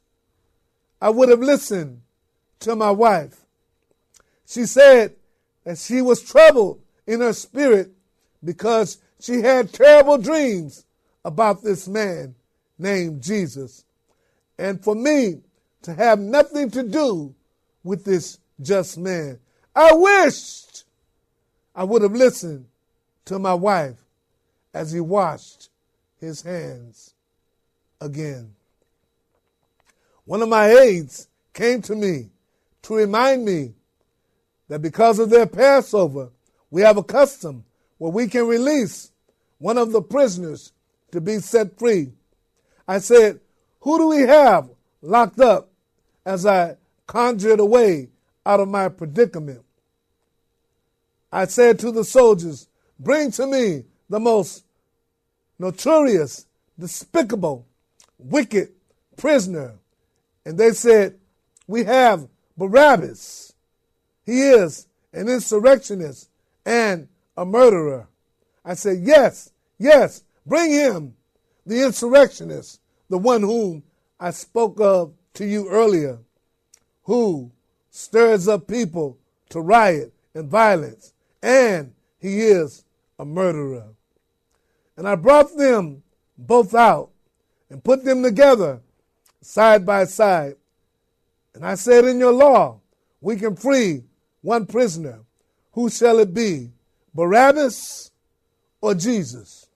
I 1.00 1.10
would 1.10 1.28
have 1.28 1.40
listened 1.40 2.02
to 2.60 2.76
my 2.76 2.90
wife. 2.90 3.40
She 4.46 4.66
said 4.66 5.14
that 5.64 5.78
she 5.78 6.02
was 6.02 6.22
troubled 6.22 6.80
in 7.06 7.20
her 7.20 7.32
spirit 7.32 7.92
because 8.44 8.98
she 9.20 9.42
had 9.42 9.72
terrible 9.72 10.18
dreams 10.18 10.84
about 11.24 11.62
this 11.62 11.86
man 11.86 12.34
named 12.78 13.22
Jesus. 13.22 13.84
And 14.58 14.82
for 14.82 14.94
me 14.94 15.40
to 15.82 15.94
have 15.94 16.18
nothing 16.18 16.70
to 16.70 16.82
do 16.82 17.34
with 17.82 18.04
this 18.04 18.38
just 18.60 18.98
man. 18.98 19.38
I 19.74 19.92
wished 19.94 20.84
I 21.74 21.84
would 21.84 22.02
have 22.02 22.12
listened 22.12 22.66
to 23.26 23.38
my 23.38 23.54
wife 23.54 23.96
as 24.74 24.92
he 24.92 25.00
washed 25.00 25.70
his 26.18 26.42
hands 26.42 27.14
again. 28.00 28.54
One 30.24 30.42
of 30.42 30.48
my 30.48 30.68
aides 30.68 31.28
came 31.52 31.82
to 31.82 31.94
me 31.94 32.30
to 32.82 32.94
remind 32.94 33.44
me 33.44 33.74
that 34.68 34.82
because 34.82 35.18
of 35.18 35.30
their 35.30 35.46
Passover, 35.46 36.30
we 36.70 36.82
have 36.82 36.96
a 36.96 37.02
custom 37.02 37.64
where 38.00 38.10
we 38.10 38.26
can 38.26 38.46
release 38.46 39.12
one 39.58 39.76
of 39.76 39.92
the 39.92 40.00
prisoners 40.00 40.72
to 41.12 41.20
be 41.20 41.38
set 41.38 41.78
free. 41.78 42.10
I 42.88 42.98
said, 42.98 43.40
Who 43.80 43.98
do 43.98 44.08
we 44.08 44.22
have 44.22 44.70
locked 45.02 45.38
up 45.38 45.68
as 46.24 46.46
I 46.46 46.78
conjured 47.06 47.60
away 47.60 48.08
out 48.46 48.58
of 48.58 48.68
my 48.68 48.88
predicament? 48.88 49.66
I 51.30 51.44
said 51.44 51.78
to 51.80 51.92
the 51.92 52.02
soldiers, 52.02 52.68
Bring 52.98 53.32
to 53.32 53.46
me 53.46 53.84
the 54.08 54.18
most 54.18 54.64
notorious, 55.58 56.46
despicable, 56.78 57.66
wicked 58.18 58.70
prisoner. 59.18 59.74
And 60.46 60.56
they 60.56 60.70
said, 60.70 61.18
We 61.66 61.84
have 61.84 62.28
Barabbas. 62.56 63.52
He 64.24 64.40
is 64.40 64.86
an 65.12 65.28
insurrectionist 65.28 66.30
and 66.64 67.06
a 67.40 67.46
murderer. 67.46 68.06
I 68.62 68.74
said, 68.74 68.98
Yes, 69.00 69.50
yes, 69.78 70.24
bring 70.44 70.70
him, 70.70 71.14
the 71.64 71.82
insurrectionist, 71.82 72.80
the 73.08 73.16
one 73.16 73.40
whom 73.40 73.82
I 74.20 74.30
spoke 74.30 74.78
of 74.78 75.14
to 75.34 75.46
you 75.46 75.70
earlier, 75.70 76.18
who 77.04 77.50
stirs 77.88 78.46
up 78.46 78.68
people 78.68 79.18
to 79.48 79.60
riot 79.62 80.12
and 80.34 80.50
violence, 80.50 81.14
and 81.42 81.94
he 82.18 82.40
is 82.40 82.84
a 83.18 83.24
murderer. 83.24 83.88
And 84.98 85.08
I 85.08 85.14
brought 85.14 85.56
them 85.56 86.02
both 86.36 86.74
out 86.74 87.08
and 87.70 87.82
put 87.82 88.04
them 88.04 88.22
together 88.22 88.82
side 89.40 89.86
by 89.86 90.04
side. 90.04 90.56
And 91.54 91.64
I 91.64 91.76
said, 91.76 92.04
In 92.04 92.20
your 92.20 92.34
law, 92.34 92.80
we 93.22 93.36
can 93.36 93.56
free 93.56 94.02
one 94.42 94.66
prisoner. 94.66 95.20
Who 95.72 95.88
shall 95.88 96.18
it 96.18 96.34
be? 96.34 96.72
Barabbas 97.14 98.10
or 98.80 98.94
Jesus? 98.94 99.68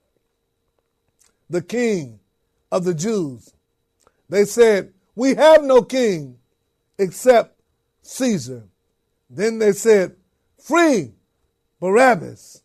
The 1.50 1.62
king 1.62 2.20
of 2.70 2.84
the 2.84 2.94
Jews. 2.94 3.52
They 4.28 4.44
said, 4.44 4.92
We 5.14 5.34
have 5.34 5.62
no 5.62 5.82
king 5.82 6.38
except 6.98 7.60
Caesar. 8.02 8.64
Then 9.28 9.58
they 9.58 9.72
said, 9.72 10.16
Free 10.58 11.12
Barabbas. 11.80 12.62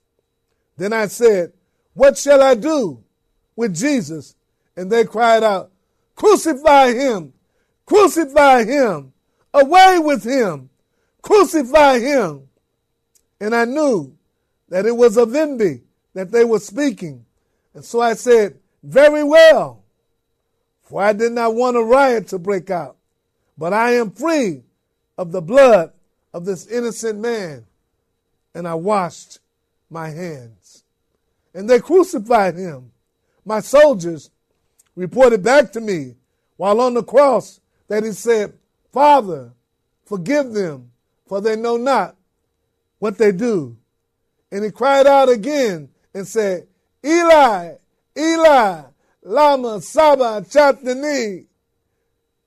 Then 0.77 0.93
I 0.93 1.07
said, 1.07 1.53
What 1.93 2.17
shall 2.17 2.41
I 2.41 2.55
do 2.55 3.03
with 3.55 3.75
Jesus? 3.75 4.35
And 4.75 4.89
they 4.89 5.03
cried 5.03 5.43
out, 5.43 5.71
Crucify 6.15 6.93
him! 6.93 7.33
Crucify 7.85 8.65
him! 8.65 9.13
Away 9.53 9.99
with 9.99 10.23
him! 10.23 10.69
Crucify 11.21 11.99
him! 11.99 12.49
And 13.39 13.55
I 13.55 13.65
knew 13.65 14.17
that 14.69 14.85
it 14.85 14.95
was 14.95 15.17
of 15.17 15.35
envy 15.35 15.81
that 16.13 16.31
they 16.31 16.45
were 16.45 16.59
speaking. 16.59 17.25
And 17.73 17.83
so 17.83 18.01
I 18.01 18.13
said, 18.13 18.59
Very 18.83 19.23
well, 19.23 19.83
for 20.83 21.01
I 21.01 21.13
did 21.13 21.31
not 21.33 21.55
want 21.55 21.77
a 21.77 21.83
riot 21.83 22.27
to 22.29 22.39
break 22.39 22.69
out, 22.69 22.97
but 23.57 23.73
I 23.73 23.91
am 23.91 24.11
free 24.11 24.63
of 25.17 25.31
the 25.31 25.41
blood 25.41 25.91
of 26.33 26.45
this 26.45 26.67
innocent 26.67 27.19
man. 27.19 27.65
And 28.53 28.67
I 28.67 28.73
washed 28.73 29.39
my 29.89 30.09
hands. 30.09 30.83
And 31.53 31.69
they 31.69 31.79
crucified 31.79 32.55
him. 32.55 32.91
My 33.45 33.59
soldiers 33.59 34.31
reported 34.95 35.43
back 35.43 35.71
to 35.73 35.81
me 35.81 36.15
while 36.57 36.81
on 36.81 36.93
the 36.93 37.03
cross 37.03 37.59
that 37.87 38.03
he 38.03 38.11
said, 38.11 38.53
Father, 38.91 39.51
forgive 40.05 40.53
them, 40.53 40.91
for 41.27 41.41
they 41.41 41.55
know 41.55 41.77
not 41.77 42.15
what 42.99 43.17
they 43.17 43.31
do. 43.31 43.77
And 44.51 44.63
he 44.63 44.71
cried 44.71 45.07
out 45.07 45.29
again 45.29 45.89
and 46.13 46.27
said, 46.27 46.67
Eli, 47.05 47.73
Eli, 48.17 48.81
Lama 49.23 49.81
Sabachthani. 49.81 51.45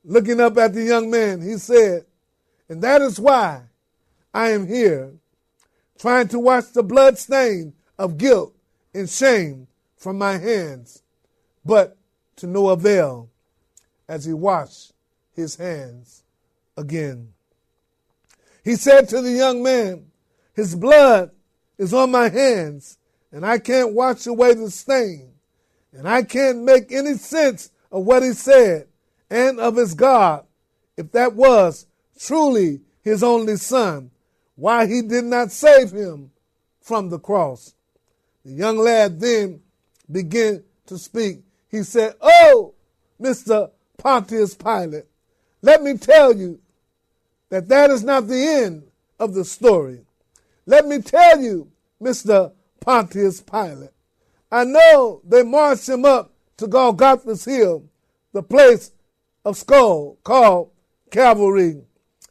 Looking 0.04 0.40
up 0.40 0.58
at 0.58 0.74
the 0.74 0.82
young 0.82 1.10
man, 1.10 1.40
he 1.40 1.56
said, 1.58 2.06
And 2.68 2.82
that 2.82 3.02
is 3.02 3.20
why 3.20 3.62
I 4.34 4.50
am 4.50 4.66
here, 4.66 5.12
trying 5.98 6.28
to 6.28 6.40
wash 6.40 6.64
the 6.66 6.82
blood 6.82 7.18
stain 7.18 7.74
of 7.98 8.18
guilt 8.18 8.54
and 8.92 9.08
shame 9.08 9.68
from 9.96 10.18
my 10.18 10.38
hands, 10.38 11.02
but 11.64 11.96
to 12.36 12.46
no 12.46 12.70
avail 12.70 13.30
as 14.08 14.24
he 14.24 14.32
washed 14.32 14.92
his 15.34 15.56
hands 15.56 16.24
again. 16.76 17.32
He 18.64 18.76
said 18.76 19.08
to 19.10 19.20
the 19.20 19.30
young 19.30 19.62
man, 19.62 20.06
His 20.54 20.74
blood 20.74 21.30
is 21.82 21.92
on 21.92 22.12
my 22.12 22.28
hands, 22.28 22.96
and 23.32 23.44
I 23.44 23.58
can't 23.58 23.92
wash 23.92 24.24
away 24.28 24.54
the 24.54 24.70
stain, 24.70 25.32
and 25.92 26.08
I 26.08 26.22
can't 26.22 26.62
make 26.62 26.92
any 26.92 27.14
sense 27.14 27.72
of 27.90 28.04
what 28.04 28.22
he 28.22 28.34
said 28.34 28.86
and 29.28 29.58
of 29.58 29.74
his 29.74 29.94
God, 29.94 30.46
if 30.96 31.10
that 31.10 31.34
was 31.34 31.86
truly 32.16 32.82
his 33.02 33.24
only 33.24 33.56
son, 33.56 34.12
why 34.54 34.86
he 34.86 35.02
did 35.02 35.24
not 35.24 35.50
save 35.50 35.90
him 35.90 36.30
from 36.80 37.08
the 37.08 37.18
cross. 37.18 37.74
The 38.44 38.52
young 38.52 38.78
lad 38.78 39.18
then 39.18 39.60
began 40.10 40.62
to 40.86 40.96
speak. 40.98 41.40
He 41.68 41.82
said, 41.82 42.14
Oh, 42.20 42.74
Mr. 43.20 43.72
Pontius 43.96 44.54
Pilate, 44.54 45.06
let 45.62 45.82
me 45.82 45.96
tell 45.98 46.32
you 46.32 46.60
that 47.48 47.66
that 47.68 47.90
is 47.90 48.04
not 48.04 48.28
the 48.28 48.46
end 48.46 48.84
of 49.18 49.34
the 49.34 49.44
story. 49.44 50.04
Let 50.66 50.86
me 50.86 51.00
tell 51.00 51.40
you, 51.40 51.71
Mr. 52.02 52.52
Pontius 52.80 53.40
Pilate, 53.40 53.90
I 54.50 54.64
know 54.64 55.22
they 55.24 55.42
marched 55.42 55.88
him 55.88 56.04
up 56.04 56.32
to 56.56 56.66
Golgotha's 56.66 57.44
Hill, 57.44 57.84
the 58.32 58.42
place 58.42 58.90
of 59.44 59.56
skull 59.56 60.18
called 60.24 60.70
Calvary. 61.10 61.82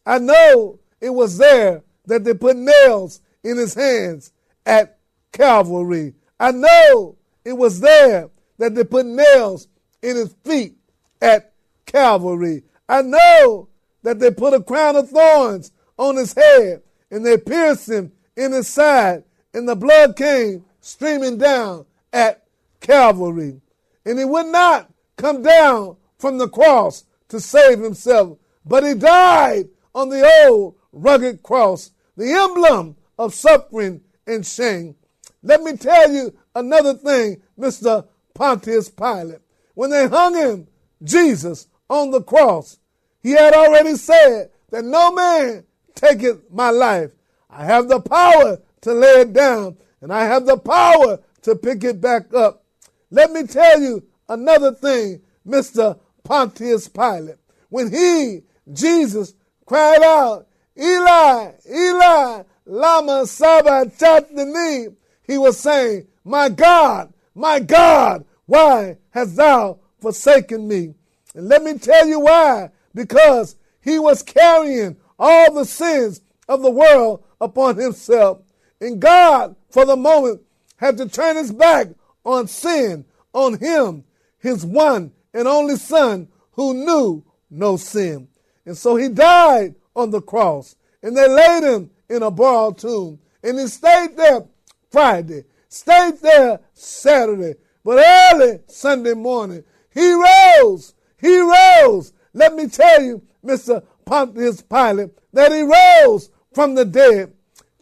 I 0.05 0.19
know 0.19 0.79
it 0.99 1.11
was 1.11 1.37
there 1.37 1.83
that 2.05 2.23
they 2.23 2.33
put 2.33 2.57
nails 2.57 3.21
in 3.43 3.57
his 3.57 3.73
hands 3.73 4.31
at 4.65 4.99
Calvary. 5.31 6.13
I 6.39 6.51
know 6.51 7.17
it 7.45 7.53
was 7.53 7.79
there 7.79 8.29
that 8.57 8.75
they 8.75 8.83
put 8.83 9.05
nails 9.05 9.67
in 10.01 10.15
his 10.15 10.35
feet 10.43 10.75
at 11.21 11.53
Calvary. 11.85 12.63
I 12.87 13.01
know 13.01 13.69
that 14.03 14.19
they 14.19 14.31
put 14.31 14.53
a 14.53 14.61
crown 14.61 14.95
of 14.95 15.09
thorns 15.09 15.71
on 15.97 16.17
his 16.17 16.33
head 16.33 16.81
and 17.09 17.25
they 17.25 17.37
pierced 17.37 17.89
him 17.89 18.11
in 18.35 18.51
his 18.51 18.67
side, 18.67 19.23
and 19.53 19.67
the 19.67 19.75
blood 19.75 20.15
came 20.15 20.65
streaming 20.79 21.37
down 21.37 21.85
at 22.11 22.43
Calvary. 22.79 23.61
And 24.05 24.17
he 24.19 24.25
would 24.25 24.47
not 24.47 24.91
come 25.17 25.41
down 25.41 25.97
from 26.17 26.37
the 26.37 26.49
cross 26.49 27.05
to 27.29 27.39
save 27.39 27.79
himself, 27.79 28.37
but 28.65 28.83
he 28.83 28.93
died 28.93 29.69
on 29.93 30.09
the 30.09 30.29
old 30.47 30.75
rugged 30.91 31.43
cross, 31.43 31.91
the 32.17 32.31
emblem 32.33 32.95
of 33.17 33.33
suffering 33.33 34.01
and 34.27 34.45
shame. 34.45 34.95
Let 35.43 35.61
me 35.61 35.75
tell 35.77 36.11
you 36.11 36.37
another 36.55 36.93
thing, 36.93 37.41
Mr. 37.57 38.07
Pontius 38.33 38.89
Pilate. 38.89 39.39
When 39.73 39.89
they 39.89 40.07
hung 40.07 40.35
him, 40.35 40.67
Jesus, 41.03 41.67
on 41.89 42.11
the 42.11 42.21
cross, 42.21 42.77
he 43.21 43.31
had 43.31 43.53
already 43.53 43.95
said 43.95 44.49
that 44.69 44.85
no 44.85 45.11
man 45.11 45.65
taketh 45.95 46.51
my 46.51 46.69
life. 46.69 47.11
I 47.49 47.65
have 47.65 47.87
the 47.87 47.99
power 47.99 48.59
to 48.81 48.93
lay 48.93 49.21
it 49.21 49.33
down, 49.33 49.77
and 50.01 50.11
I 50.11 50.25
have 50.25 50.45
the 50.45 50.57
power 50.57 51.19
to 51.43 51.55
pick 51.55 51.83
it 51.83 52.01
back 52.01 52.33
up. 52.33 52.63
Let 53.09 53.31
me 53.31 53.43
tell 53.43 53.79
you 53.79 54.03
another 54.29 54.73
thing, 54.73 55.21
Mr. 55.47 55.99
Pontius 56.23 56.87
Pilate. 56.87 57.37
When 57.69 57.91
he, 57.91 58.41
Jesus, 58.71 59.33
cried 59.65 60.01
out, 60.03 60.47
Eli, 60.77 61.51
Eli, 61.69 62.43
Lama 62.65 63.25
Sabachthani, 63.27 64.87
he 65.23 65.37
was 65.37 65.59
saying, 65.59 66.07
My 66.23 66.49
God, 66.49 67.13
my 67.35 67.59
God, 67.59 68.25
why 68.45 68.97
hast 69.11 69.35
thou 69.35 69.79
forsaken 69.99 70.67
me? 70.67 70.93
And 71.35 71.47
let 71.47 71.63
me 71.63 71.77
tell 71.77 72.07
you 72.07 72.19
why. 72.19 72.71
Because 72.93 73.55
he 73.81 73.99
was 73.99 74.23
carrying 74.23 74.97
all 75.17 75.53
the 75.53 75.65
sins 75.65 76.21
of 76.47 76.61
the 76.61 76.71
world 76.71 77.23
upon 77.39 77.77
himself. 77.77 78.41
And 78.81 78.99
God, 78.99 79.55
for 79.69 79.85
the 79.85 79.95
moment, 79.95 80.41
had 80.77 80.97
to 80.97 81.07
turn 81.07 81.37
his 81.37 81.51
back 81.51 81.87
on 82.25 82.47
sin, 82.47 83.05
on 83.31 83.59
him, 83.59 84.03
his 84.39 84.65
one 84.65 85.11
and 85.33 85.47
only 85.47 85.75
son 85.77 86.27
who 86.53 86.73
knew 86.73 87.23
no 87.49 87.77
sin. 87.77 88.27
And 88.65 88.77
so 88.77 88.95
he 88.95 89.07
died 89.07 89.75
on 89.95 90.09
the 90.09 90.21
cross. 90.21 90.75
And 91.03 91.15
they 91.15 91.27
laid 91.27 91.63
him 91.63 91.91
in 92.09 92.23
a 92.23 92.31
borrowed 92.31 92.77
tomb. 92.77 93.19
And 93.43 93.59
he 93.59 93.67
stayed 93.67 94.15
there 94.17 94.45
Friday, 94.89 95.45
stayed 95.69 96.17
there 96.21 96.59
Saturday. 96.73 97.55
But 97.83 98.03
early 98.33 98.59
Sunday 98.67 99.13
morning, 99.13 99.63
he 99.93 100.11
rose. 100.11 100.93
He 101.19 101.39
rose. 101.39 102.13
Let 102.33 102.53
me 102.53 102.67
tell 102.67 103.01
you, 103.01 103.21
Mr. 103.43 103.83
Pontius 104.05 104.61
Pilate, 104.61 105.11
that 105.33 105.51
he 105.51 105.61
rose 105.61 106.29
from 106.53 106.75
the 106.75 106.85
dead, 106.85 107.33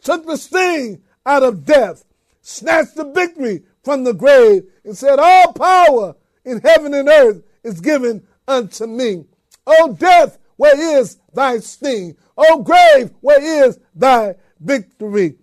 took 0.02 0.26
the 0.26 0.36
sting 0.36 1.02
out 1.26 1.42
of 1.42 1.64
death, 1.64 2.04
snatched 2.40 2.96
the 2.96 3.04
victory 3.04 3.62
from 3.82 4.04
the 4.04 4.14
grave, 4.14 4.64
and 4.84 4.96
said, 4.96 5.18
All 5.18 5.52
power 5.52 6.16
in 6.44 6.60
heaven 6.60 6.94
and 6.94 7.08
earth 7.08 7.42
is 7.62 7.80
given 7.80 8.26
unto 8.46 8.86
me. 8.86 9.24
O 9.66 9.92
death, 9.92 10.38
where 10.56 10.98
is 10.98 11.18
thy 11.32 11.58
sting? 11.58 12.16
O 12.36 12.62
grave, 12.62 13.12
where 13.20 13.66
is 13.66 13.78
thy 13.94 14.34
victory? 14.58 15.36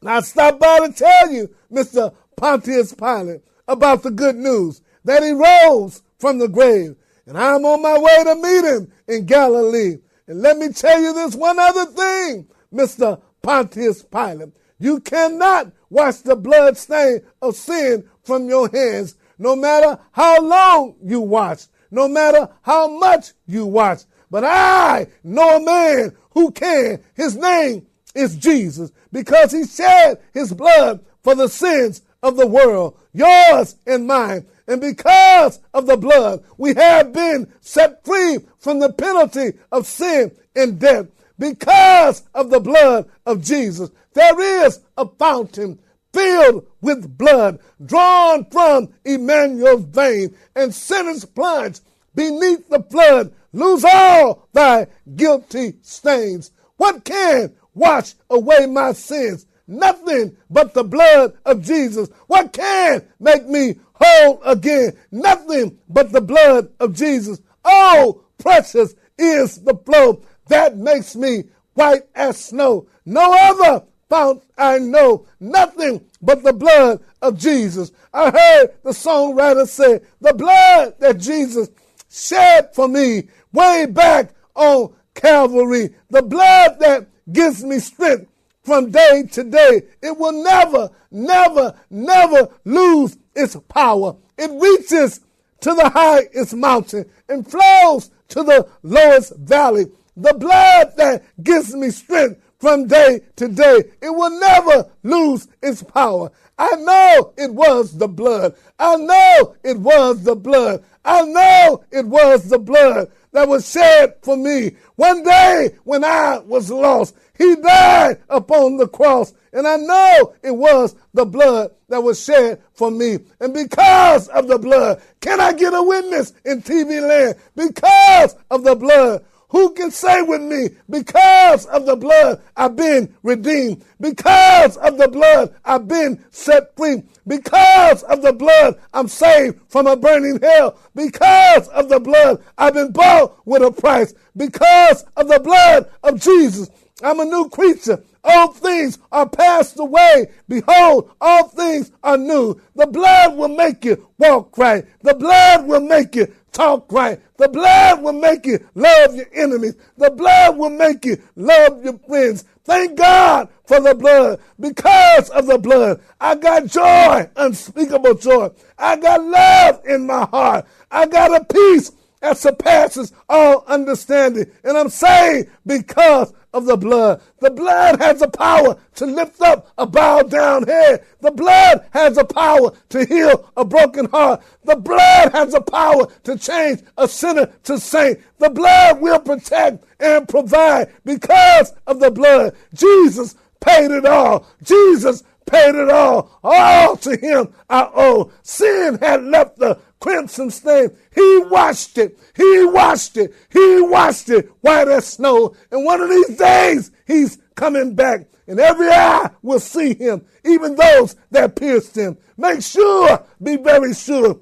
And 0.00 0.10
I 0.10 0.20
stopped 0.20 0.60
by 0.60 0.86
to 0.86 0.92
tell 0.92 1.30
you, 1.30 1.54
Mr. 1.72 2.14
Pontius 2.36 2.94
Pilate, 2.94 3.42
about 3.66 4.02
the 4.02 4.10
good 4.10 4.36
news 4.36 4.82
that 5.04 5.22
he 5.22 5.32
rose 5.32 6.02
from 6.18 6.38
the 6.38 6.48
grave. 6.48 6.96
And 7.26 7.38
I'm 7.38 7.64
on 7.64 7.80
my 7.80 7.98
way 7.98 8.24
to 8.24 8.34
meet 8.34 8.64
him 8.64 8.92
in 9.08 9.26
Galilee. 9.26 9.98
And 10.26 10.40
let 10.40 10.58
me 10.58 10.68
tell 10.70 11.00
you 11.00 11.14
this 11.14 11.34
one 11.34 11.58
other 11.58 11.86
thing, 11.86 12.46
Mr. 12.72 13.20
Pontius 13.44 14.02
Pilate. 14.02 14.54
You 14.78 15.00
cannot 15.00 15.70
wash 15.90 16.16
the 16.16 16.34
blood 16.34 16.76
stain 16.76 17.20
of 17.40 17.54
sin 17.54 18.08
from 18.24 18.48
your 18.48 18.68
hands, 18.68 19.16
no 19.38 19.54
matter 19.54 20.00
how 20.12 20.40
long 20.40 20.96
you 21.04 21.20
wash, 21.20 21.66
no 21.90 22.08
matter 22.08 22.48
how 22.62 22.88
much 22.88 23.32
you 23.46 23.66
wash. 23.66 24.00
But 24.30 24.44
I 24.44 25.08
know 25.22 25.58
a 25.58 25.64
man 25.64 26.16
who 26.30 26.50
can. 26.50 27.04
His 27.14 27.36
name 27.36 27.86
is 28.14 28.34
Jesus 28.36 28.90
because 29.12 29.52
he 29.52 29.66
shed 29.66 30.20
his 30.32 30.52
blood 30.52 31.04
for 31.22 31.34
the 31.34 31.48
sins 31.48 32.02
of 32.22 32.36
the 32.36 32.46
world, 32.46 32.98
yours 33.12 33.76
and 33.86 34.06
mine. 34.06 34.46
And 34.66 34.80
because 34.80 35.60
of 35.74 35.86
the 35.86 35.98
blood, 35.98 36.42
we 36.56 36.72
have 36.74 37.12
been 37.12 37.52
set 37.60 38.02
free 38.04 38.38
from 38.58 38.78
the 38.78 38.92
penalty 38.92 39.52
of 39.70 39.86
sin 39.86 40.32
and 40.56 40.78
death. 40.78 41.06
Because 41.38 42.22
of 42.34 42.50
the 42.50 42.60
blood 42.60 43.08
of 43.26 43.42
Jesus, 43.42 43.90
there 44.12 44.66
is 44.66 44.80
a 44.96 45.06
fountain 45.06 45.80
filled 46.12 46.66
with 46.80 47.18
blood 47.18 47.58
drawn 47.84 48.44
from 48.50 48.88
Emmanuel's 49.04 49.84
vein, 49.84 50.36
and 50.54 50.72
sinners 50.72 51.24
plunge 51.24 51.80
beneath 52.14 52.68
the 52.68 52.82
flood 52.84 53.34
lose 53.52 53.84
all 53.84 54.48
thy 54.52 54.86
guilty 55.16 55.74
stains. 55.82 56.52
What 56.76 57.04
can 57.04 57.54
wash 57.74 58.14
away 58.30 58.66
my 58.66 58.92
sins? 58.92 59.46
Nothing 59.66 60.36
but 60.50 60.74
the 60.74 60.84
blood 60.84 61.36
of 61.44 61.62
Jesus. 61.62 62.08
What 62.26 62.52
can 62.52 63.06
make 63.18 63.46
me 63.46 63.76
whole 63.94 64.42
again? 64.42 64.92
Nothing 65.10 65.78
but 65.88 66.12
the 66.12 66.20
blood 66.20 66.70
of 66.78 66.94
Jesus. 66.94 67.40
Oh, 67.64 68.24
precious 68.38 68.94
is 69.16 69.62
the 69.62 69.74
flow 69.76 70.22
that 70.48 70.76
makes 70.76 71.16
me 71.16 71.44
white 71.74 72.02
as 72.14 72.38
snow. 72.38 72.86
No 73.04 73.32
other 73.32 73.84
fount 74.08 74.42
I 74.56 74.78
know. 74.78 75.26
Nothing 75.40 76.04
but 76.22 76.42
the 76.42 76.52
blood 76.52 77.00
of 77.22 77.38
Jesus. 77.38 77.92
I 78.12 78.30
heard 78.30 78.74
the 78.82 78.90
songwriter 78.90 79.66
say, 79.66 80.00
the 80.20 80.34
blood 80.34 80.94
that 81.00 81.18
Jesus 81.18 81.68
shed 82.10 82.74
for 82.74 82.88
me 82.88 83.28
way 83.52 83.86
back 83.86 84.34
on 84.54 84.94
Calvary. 85.14 85.94
The 86.10 86.22
blood 86.22 86.78
that 86.80 87.08
gives 87.32 87.64
me 87.64 87.78
strength 87.78 88.30
from 88.62 88.90
day 88.90 89.24
to 89.32 89.44
day. 89.44 89.82
It 90.02 90.16
will 90.16 90.44
never, 90.44 90.90
never, 91.10 91.74
never 91.90 92.48
lose 92.64 93.16
its 93.34 93.56
power. 93.68 94.16
It 94.38 94.50
reaches 94.50 95.20
to 95.60 95.74
the 95.74 95.88
highest 95.88 96.54
mountain 96.54 97.10
and 97.28 97.48
flows 97.48 98.10
to 98.28 98.42
the 98.42 98.68
lowest 98.82 99.36
valley. 99.36 99.86
The 100.16 100.34
blood 100.34 100.96
that 100.96 101.24
gives 101.42 101.74
me 101.74 101.90
strength 101.90 102.40
from 102.58 102.86
day 102.86 103.20
to 103.36 103.48
day, 103.48 103.84
it 104.00 104.10
will 104.10 104.38
never 104.38 104.88
lose 105.02 105.48
its 105.62 105.82
power. 105.82 106.30
I 106.58 106.76
know 106.76 107.32
it 107.36 107.52
was 107.52 107.96
the 107.98 108.08
blood. 108.08 108.54
I 108.78 108.96
know 108.96 109.56
it 109.64 109.78
was 109.78 110.22
the 110.22 110.36
blood. 110.36 110.84
I 111.04 111.22
know 111.22 111.84
it 111.90 112.06
was 112.06 112.48
the 112.48 112.58
blood 112.58 113.10
that 113.32 113.48
was 113.48 113.70
shed 113.70 114.14
for 114.22 114.36
me. 114.36 114.76
One 114.94 115.22
day 115.24 115.70
when 115.82 116.04
I 116.04 116.38
was 116.38 116.70
lost, 116.70 117.16
he 117.36 117.56
died 117.56 118.22
upon 118.28 118.76
the 118.76 118.88
cross. 118.88 119.34
And 119.52 119.66
I 119.66 119.76
know 119.76 120.34
it 120.42 120.52
was 120.52 120.96
the 121.12 121.26
blood 121.26 121.72
that 121.88 122.02
was 122.02 122.22
shed 122.24 122.62
for 122.72 122.90
me. 122.90 123.18
And 123.40 123.52
because 123.52 124.28
of 124.28 124.48
the 124.48 124.58
blood, 124.58 125.02
can 125.20 125.40
I 125.40 125.52
get 125.52 125.74
a 125.74 125.82
witness 125.82 126.32
in 126.44 126.62
TV 126.62 127.06
land? 127.06 127.36
Because 127.54 128.36
of 128.50 128.64
the 128.64 128.74
blood, 128.74 129.24
who 129.48 129.72
can 129.74 129.90
say 129.90 130.22
with 130.22 130.42
me, 130.42 130.70
because 130.90 131.66
of 131.66 131.86
the 131.86 131.96
blood, 131.96 132.42
I've 132.56 132.76
been 132.76 133.14
redeemed. 133.22 133.84
Because 134.00 134.76
of 134.78 134.98
the 134.98 135.08
blood, 135.08 135.54
I've 135.64 135.86
been 135.86 136.24
set 136.30 136.76
free. 136.76 137.02
Because 137.26 138.02
of 138.04 138.22
the 138.22 138.32
blood, 138.32 138.80
I'm 138.92 139.08
saved 139.08 139.60
from 139.68 139.86
a 139.86 139.96
burning 139.96 140.40
hell. 140.42 140.78
Because 140.94 141.68
of 141.68 141.88
the 141.88 142.00
blood, 142.00 142.42
I've 142.58 142.74
been 142.74 142.92
bought 142.92 143.46
with 143.46 143.62
a 143.62 143.70
price. 143.70 144.14
Because 144.36 145.04
of 145.16 145.28
the 145.28 145.40
blood 145.40 145.90
of 146.02 146.20
Jesus, 146.20 146.68
I'm 147.02 147.20
a 147.20 147.24
new 147.24 147.48
creature. 147.48 148.02
All 148.24 148.48
things 148.48 148.98
are 149.12 149.28
passed 149.28 149.78
away. 149.78 150.30
Behold, 150.48 151.10
all 151.20 151.48
things 151.48 151.92
are 152.02 152.16
new. 152.16 152.58
The 152.74 152.86
blood 152.86 153.36
will 153.36 153.48
make 153.48 153.84
you 153.84 154.08
walk 154.18 154.56
right. 154.56 154.86
The 155.02 155.14
blood 155.14 155.66
will 155.66 155.80
make 155.80 156.14
you 156.16 156.34
talk 156.54 156.90
right. 156.90 157.20
The 157.36 157.48
blood 157.48 158.02
will 158.02 158.14
make 158.14 158.46
you 158.46 158.66
love 158.74 159.14
your 159.14 159.26
enemies. 159.34 159.74
The 159.98 160.10
blood 160.10 160.56
will 160.56 160.70
make 160.70 161.04
you 161.04 161.22
love 161.36 161.84
your 161.84 161.98
friends. 161.98 162.44
Thank 162.64 162.96
God 162.96 163.50
for 163.66 163.80
the 163.80 163.94
blood. 163.94 164.40
Because 164.58 165.28
of 165.30 165.46
the 165.46 165.58
blood, 165.58 166.00
I 166.18 166.34
got 166.36 166.66
joy, 166.66 167.28
unspeakable 167.36 168.14
joy. 168.14 168.50
I 168.78 168.96
got 168.96 169.22
love 169.22 169.82
in 169.86 170.06
my 170.06 170.24
heart. 170.24 170.66
I 170.90 171.06
got 171.06 171.38
a 171.38 171.44
peace 171.44 171.92
that 172.20 172.38
surpasses 172.38 173.12
all 173.28 173.64
understanding. 173.66 174.46
And 174.62 174.78
I'm 174.78 174.88
saying 174.88 175.50
because 175.66 176.32
of 176.54 176.64
the 176.64 176.76
blood. 176.76 177.20
The 177.40 177.50
blood 177.50 178.00
has 178.00 178.20
the 178.20 178.28
power 178.28 178.78
to 178.94 179.06
lift 179.06 179.40
up 179.42 179.70
a 179.76 179.86
bowed 179.86 180.30
down 180.30 180.62
head. 180.66 181.04
The 181.20 181.32
blood 181.32 181.84
has 181.90 182.14
the 182.14 182.24
power 182.24 182.72
to 182.90 183.04
heal 183.04 183.50
a 183.56 183.64
broken 183.64 184.06
heart. 184.06 184.42
The 184.64 184.76
blood 184.76 185.32
has 185.32 185.52
the 185.52 185.60
power 185.60 186.06
to 186.22 186.38
change 186.38 186.80
a 186.96 187.08
sinner 187.08 187.46
to 187.64 187.78
saint. 187.78 188.20
The 188.38 188.50
blood 188.50 189.00
will 189.00 189.18
protect 189.18 189.84
and 190.00 190.28
provide 190.28 190.92
because 191.04 191.74
of 191.86 191.98
the 191.98 192.10
blood. 192.10 192.54
Jesus 192.72 193.34
paid 193.60 193.90
it 193.90 194.06
all. 194.06 194.46
Jesus 194.62 195.24
paid 195.46 195.74
it 195.74 195.90
all. 195.90 196.38
All 196.42 196.96
to 196.98 197.16
him 197.16 197.52
I 197.68 197.90
owe. 197.94 198.30
Sin 198.42 198.98
had 199.00 199.24
left 199.24 199.58
the 199.58 199.78
crimson 200.04 200.50
stain. 200.50 200.90
He 201.14 201.38
washed 201.46 201.96
it. 201.96 202.18
He 202.36 202.66
washed 202.66 203.16
it. 203.16 203.34
He 203.50 203.80
washed 203.80 204.28
it 204.28 204.50
white 204.60 204.86
as 204.86 205.06
snow. 205.06 205.56
And 205.70 205.82
one 205.82 206.02
of 206.02 206.10
these 206.10 206.36
days, 206.36 206.90
he's 207.06 207.38
coming 207.54 207.94
back. 207.94 208.26
And 208.46 208.60
every 208.60 208.90
eye 208.90 209.30
will 209.40 209.60
see 209.60 209.94
him, 209.94 210.26
even 210.44 210.74
those 210.74 211.16
that 211.30 211.56
pierced 211.56 211.96
him. 211.96 212.18
Make 212.36 212.60
sure, 212.60 213.24
be 213.42 213.56
very 213.56 213.94
sure, 213.94 214.40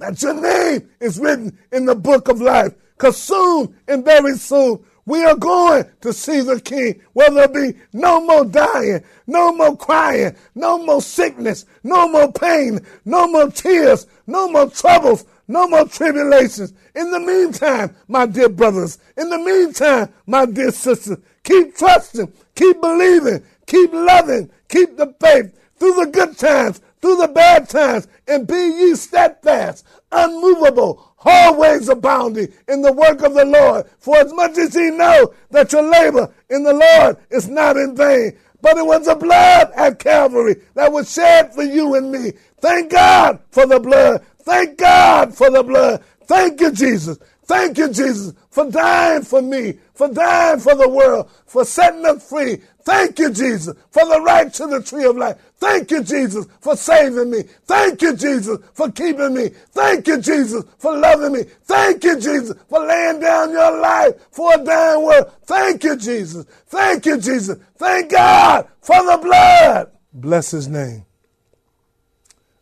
that 0.00 0.20
your 0.20 0.34
name 0.34 0.90
is 1.00 1.18
written 1.18 1.58
in 1.72 1.86
the 1.86 1.94
book 1.94 2.28
of 2.28 2.42
life. 2.42 2.74
Because 2.98 3.16
soon 3.16 3.74
and 3.88 4.04
very 4.04 4.36
soon, 4.36 4.84
we 5.06 5.24
are 5.24 5.36
going 5.36 5.84
to 6.00 6.12
see 6.12 6.40
the 6.40 6.60
King. 6.60 7.00
Where 7.12 7.30
there'll 7.30 7.52
be 7.52 7.78
no 7.92 8.20
more 8.24 8.44
dying, 8.44 9.04
no 9.26 9.52
more 9.52 9.76
crying, 9.76 10.34
no 10.54 10.78
more 10.78 11.02
sickness, 11.02 11.66
no 11.82 12.08
more 12.08 12.32
pain, 12.32 12.80
no 13.04 13.28
more 13.28 13.50
tears, 13.50 14.06
no 14.26 14.48
more 14.50 14.70
troubles, 14.70 15.24
no 15.46 15.68
more 15.68 15.86
tribulations. 15.86 16.72
In 16.94 17.10
the 17.10 17.20
meantime, 17.20 17.94
my 18.08 18.26
dear 18.26 18.48
brothers, 18.48 18.98
in 19.16 19.28
the 19.28 19.38
meantime, 19.38 20.08
my 20.26 20.46
dear 20.46 20.70
sisters, 20.70 21.18
keep 21.42 21.76
trusting, 21.76 22.32
keep 22.54 22.80
believing, 22.80 23.44
keep 23.66 23.92
loving, 23.92 24.50
keep 24.68 24.96
the 24.96 25.14
faith 25.20 25.52
through 25.76 25.94
the 25.94 26.10
good 26.10 26.38
times, 26.38 26.80
through 27.04 27.16
the 27.16 27.28
bad 27.28 27.68
times, 27.68 28.08
and 28.26 28.46
be 28.46 28.54
ye 28.54 28.94
steadfast, 28.94 29.84
unmovable, 30.10 31.14
always 31.22 31.90
abounding 31.90 32.50
in 32.66 32.80
the 32.80 32.94
work 32.94 33.20
of 33.20 33.34
the 33.34 33.44
Lord. 33.44 33.84
For 33.98 34.16
as 34.16 34.32
much 34.32 34.56
as 34.56 34.74
ye 34.74 34.88
know 34.88 35.34
that 35.50 35.70
your 35.70 35.82
labor 35.82 36.32
in 36.48 36.62
the 36.62 36.72
Lord 36.72 37.18
is 37.28 37.46
not 37.46 37.76
in 37.76 37.94
vain, 37.94 38.38
but 38.62 38.78
it 38.78 38.86
was 38.86 39.04
the 39.04 39.16
blood 39.16 39.70
at 39.76 39.98
Calvary 39.98 40.56
that 40.72 40.90
was 40.92 41.12
shed 41.12 41.52
for 41.52 41.62
you 41.62 41.94
and 41.94 42.10
me. 42.10 42.32
Thank 42.62 42.92
God 42.92 43.38
for 43.50 43.66
the 43.66 43.80
blood. 43.80 44.24
Thank 44.38 44.78
God 44.78 45.34
for 45.36 45.50
the 45.50 45.62
blood. 45.62 46.02
Thank 46.22 46.62
you, 46.62 46.72
Jesus. 46.72 47.18
Thank 47.44 47.76
you, 47.76 47.88
Jesus, 47.88 48.32
for 48.48 48.70
dying 48.70 49.22
for 49.22 49.42
me, 49.42 49.74
for 49.92 50.08
dying 50.08 50.58
for 50.58 50.74
the 50.74 50.88
world, 50.88 51.30
for 51.44 51.66
setting 51.66 52.06
us 52.06 52.26
free. 52.26 52.62
Thank 52.84 53.18
you, 53.18 53.30
Jesus, 53.30 53.76
for 53.90 54.06
the 54.06 54.20
right 54.22 54.52
to 54.54 54.66
the 54.66 54.82
tree 54.82 55.04
of 55.04 55.16
life. 55.16 55.36
Thank 55.64 55.90
you, 55.92 56.02
Jesus, 56.04 56.46
for 56.60 56.76
saving 56.76 57.30
me. 57.30 57.42
Thank 57.64 58.02
you, 58.02 58.14
Jesus, 58.14 58.58
for 58.74 58.92
keeping 58.92 59.32
me. 59.32 59.48
Thank 59.48 60.06
you, 60.06 60.20
Jesus, 60.20 60.62
for 60.76 60.94
loving 60.94 61.32
me. 61.32 61.44
Thank 61.62 62.04
you, 62.04 62.20
Jesus, 62.20 62.54
for 62.68 62.86
laying 62.86 63.18
down 63.18 63.50
your 63.50 63.80
life 63.80 64.12
for 64.30 64.52
a 64.52 64.62
dying 64.62 65.02
world. 65.02 65.32
Thank 65.44 65.82
you, 65.84 65.96
Jesus. 65.96 66.44
Thank 66.66 67.06
you, 67.06 67.16
Jesus. 67.16 67.58
Thank 67.78 68.10
God 68.10 68.68
for 68.82 69.02
the 69.06 69.18
blood. 69.22 69.90
Bless 70.12 70.50
his 70.50 70.68
name. 70.68 71.06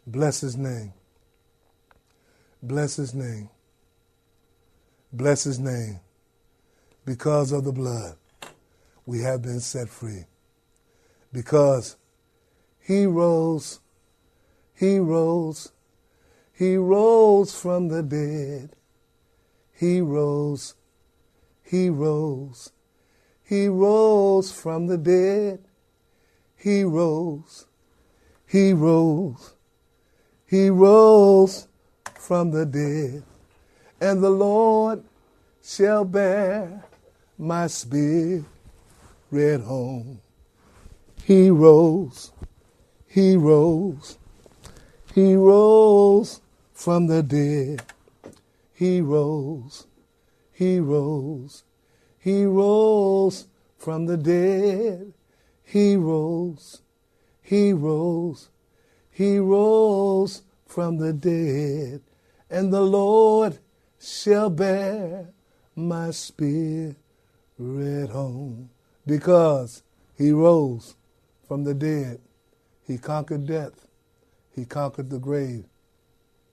Bless 0.07 0.41
his 0.41 0.57
name. 0.57 0.93
Bless 2.62 2.95
his 2.95 3.15
name. 3.15 3.51
Bless 5.12 5.43
his 5.43 5.59
name. 5.59 5.99
Because 7.05 7.51
of 7.51 7.65
the 7.65 7.73
blood, 7.73 8.15
we 9.07 9.23
have 9.23 9.43
been 9.43 9.59
set 9.59 9.88
free. 9.88 10.25
Because 11.33 11.97
He 12.83 13.07
rose. 13.07 13.81
He 14.75 14.99
rose. 14.99 15.73
He 16.53 16.77
rose 16.77 17.59
from 17.59 17.88
the 17.88 18.03
dead. 18.03 18.77
He 19.73 20.01
rose. 20.01 20.75
He 21.62 21.88
rose. 21.88 22.73
He 23.45 23.68
rose 23.68 24.53
from 24.53 24.87
the 24.87 24.99
dead. 24.99 25.61
He 26.57 26.85
rose. 26.85 27.66
He 28.47 28.73
rose. 28.73 29.55
He 30.47 30.71
rose 30.71 31.68
from 32.18 32.51
the 32.51 32.66
dead. 32.66 33.23
And 34.01 34.23
the 34.23 34.31
Lord 34.31 35.03
shall 35.62 36.05
bear 36.05 36.85
my 37.38 37.66
spirit 37.66 38.45
home. 39.35 40.21
He 41.25 41.51
rose. 41.51 42.33
He 43.12 43.37
rose. 43.37 44.16
He 45.14 45.35
rose 45.35 46.40
from 46.72 47.09
the 47.09 47.22
dead. 47.22 47.83
He 48.72 49.03
rose. 49.03 49.87
He 50.51 50.81
rose. 50.81 51.62
He 52.18 52.46
rose 52.46 53.48
from 53.77 54.07
the 54.07 54.16
dead. 54.16 55.12
He 55.62 55.94
rose. 55.94 56.81
He 57.42 57.75
rose. 57.75 58.48
He 59.11 59.38
rose 59.38 60.40
from 60.66 60.96
the 60.96 61.12
dead. 61.12 62.01
And 62.48 62.72
the 62.72 62.81
Lord 62.81 63.59
shall 64.01 64.48
bear 64.48 65.27
my 65.77 66.12
spirit 66.12 66.96
home. 67.59 68.70
Because 69.07 69.83
he 70.16 70.33
rose 70.33 70.94
from 71.46 71.64
the 71.64 71.75
dead. 71.75 72.18
He 72.87 72.99
conquered 72.99 73.47
death. 73.47 73.87
He 74.55 74.64
conquered 74.64 75.11
the 75.11 75.18
grave. 75.18 75.64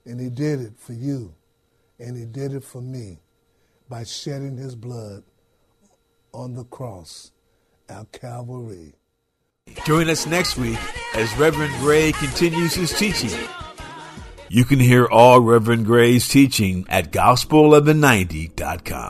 And 0.05 0.19
he 0.19 0.29
did 0.29 0.61
it 0.61 0.73
for 0.77 0.93
you. 0.93 1.33
And 1.99 2.15
he 2.15 2.25
did 2.25 2.53
it 2.53 2.63
for 2.63 2.81
me 2.81 3.19
by 3.89 4.03
shedding 4.03 4.57
his 4.57 4.75
blood 4.75 5.23
on 6.31 6.53
the 6.55 6.63
cross 6.65 7.31
at 7.89 8.11
Calvary. 8.11 8.93
Join 9.85 10.09
us 10.09 10.25
next 10.25 10.57
week 10.57 10.79
as 11.15 11.35
Reverend 11.37 11.73
Gray 11.79 12.11
continues 12.13 12.73
his 12.73 12.97
teaching. 12.97 13.37
You 14.47 14.65
can 14.65 14.79
hear 14.79 15.05
all 15.05 15.41
Reverend 15.41 15.85
Gray's 15.85 16.27
teaching 16.27 16.85
at 16.89 17.11
gospel1190.com. 17.11 19.09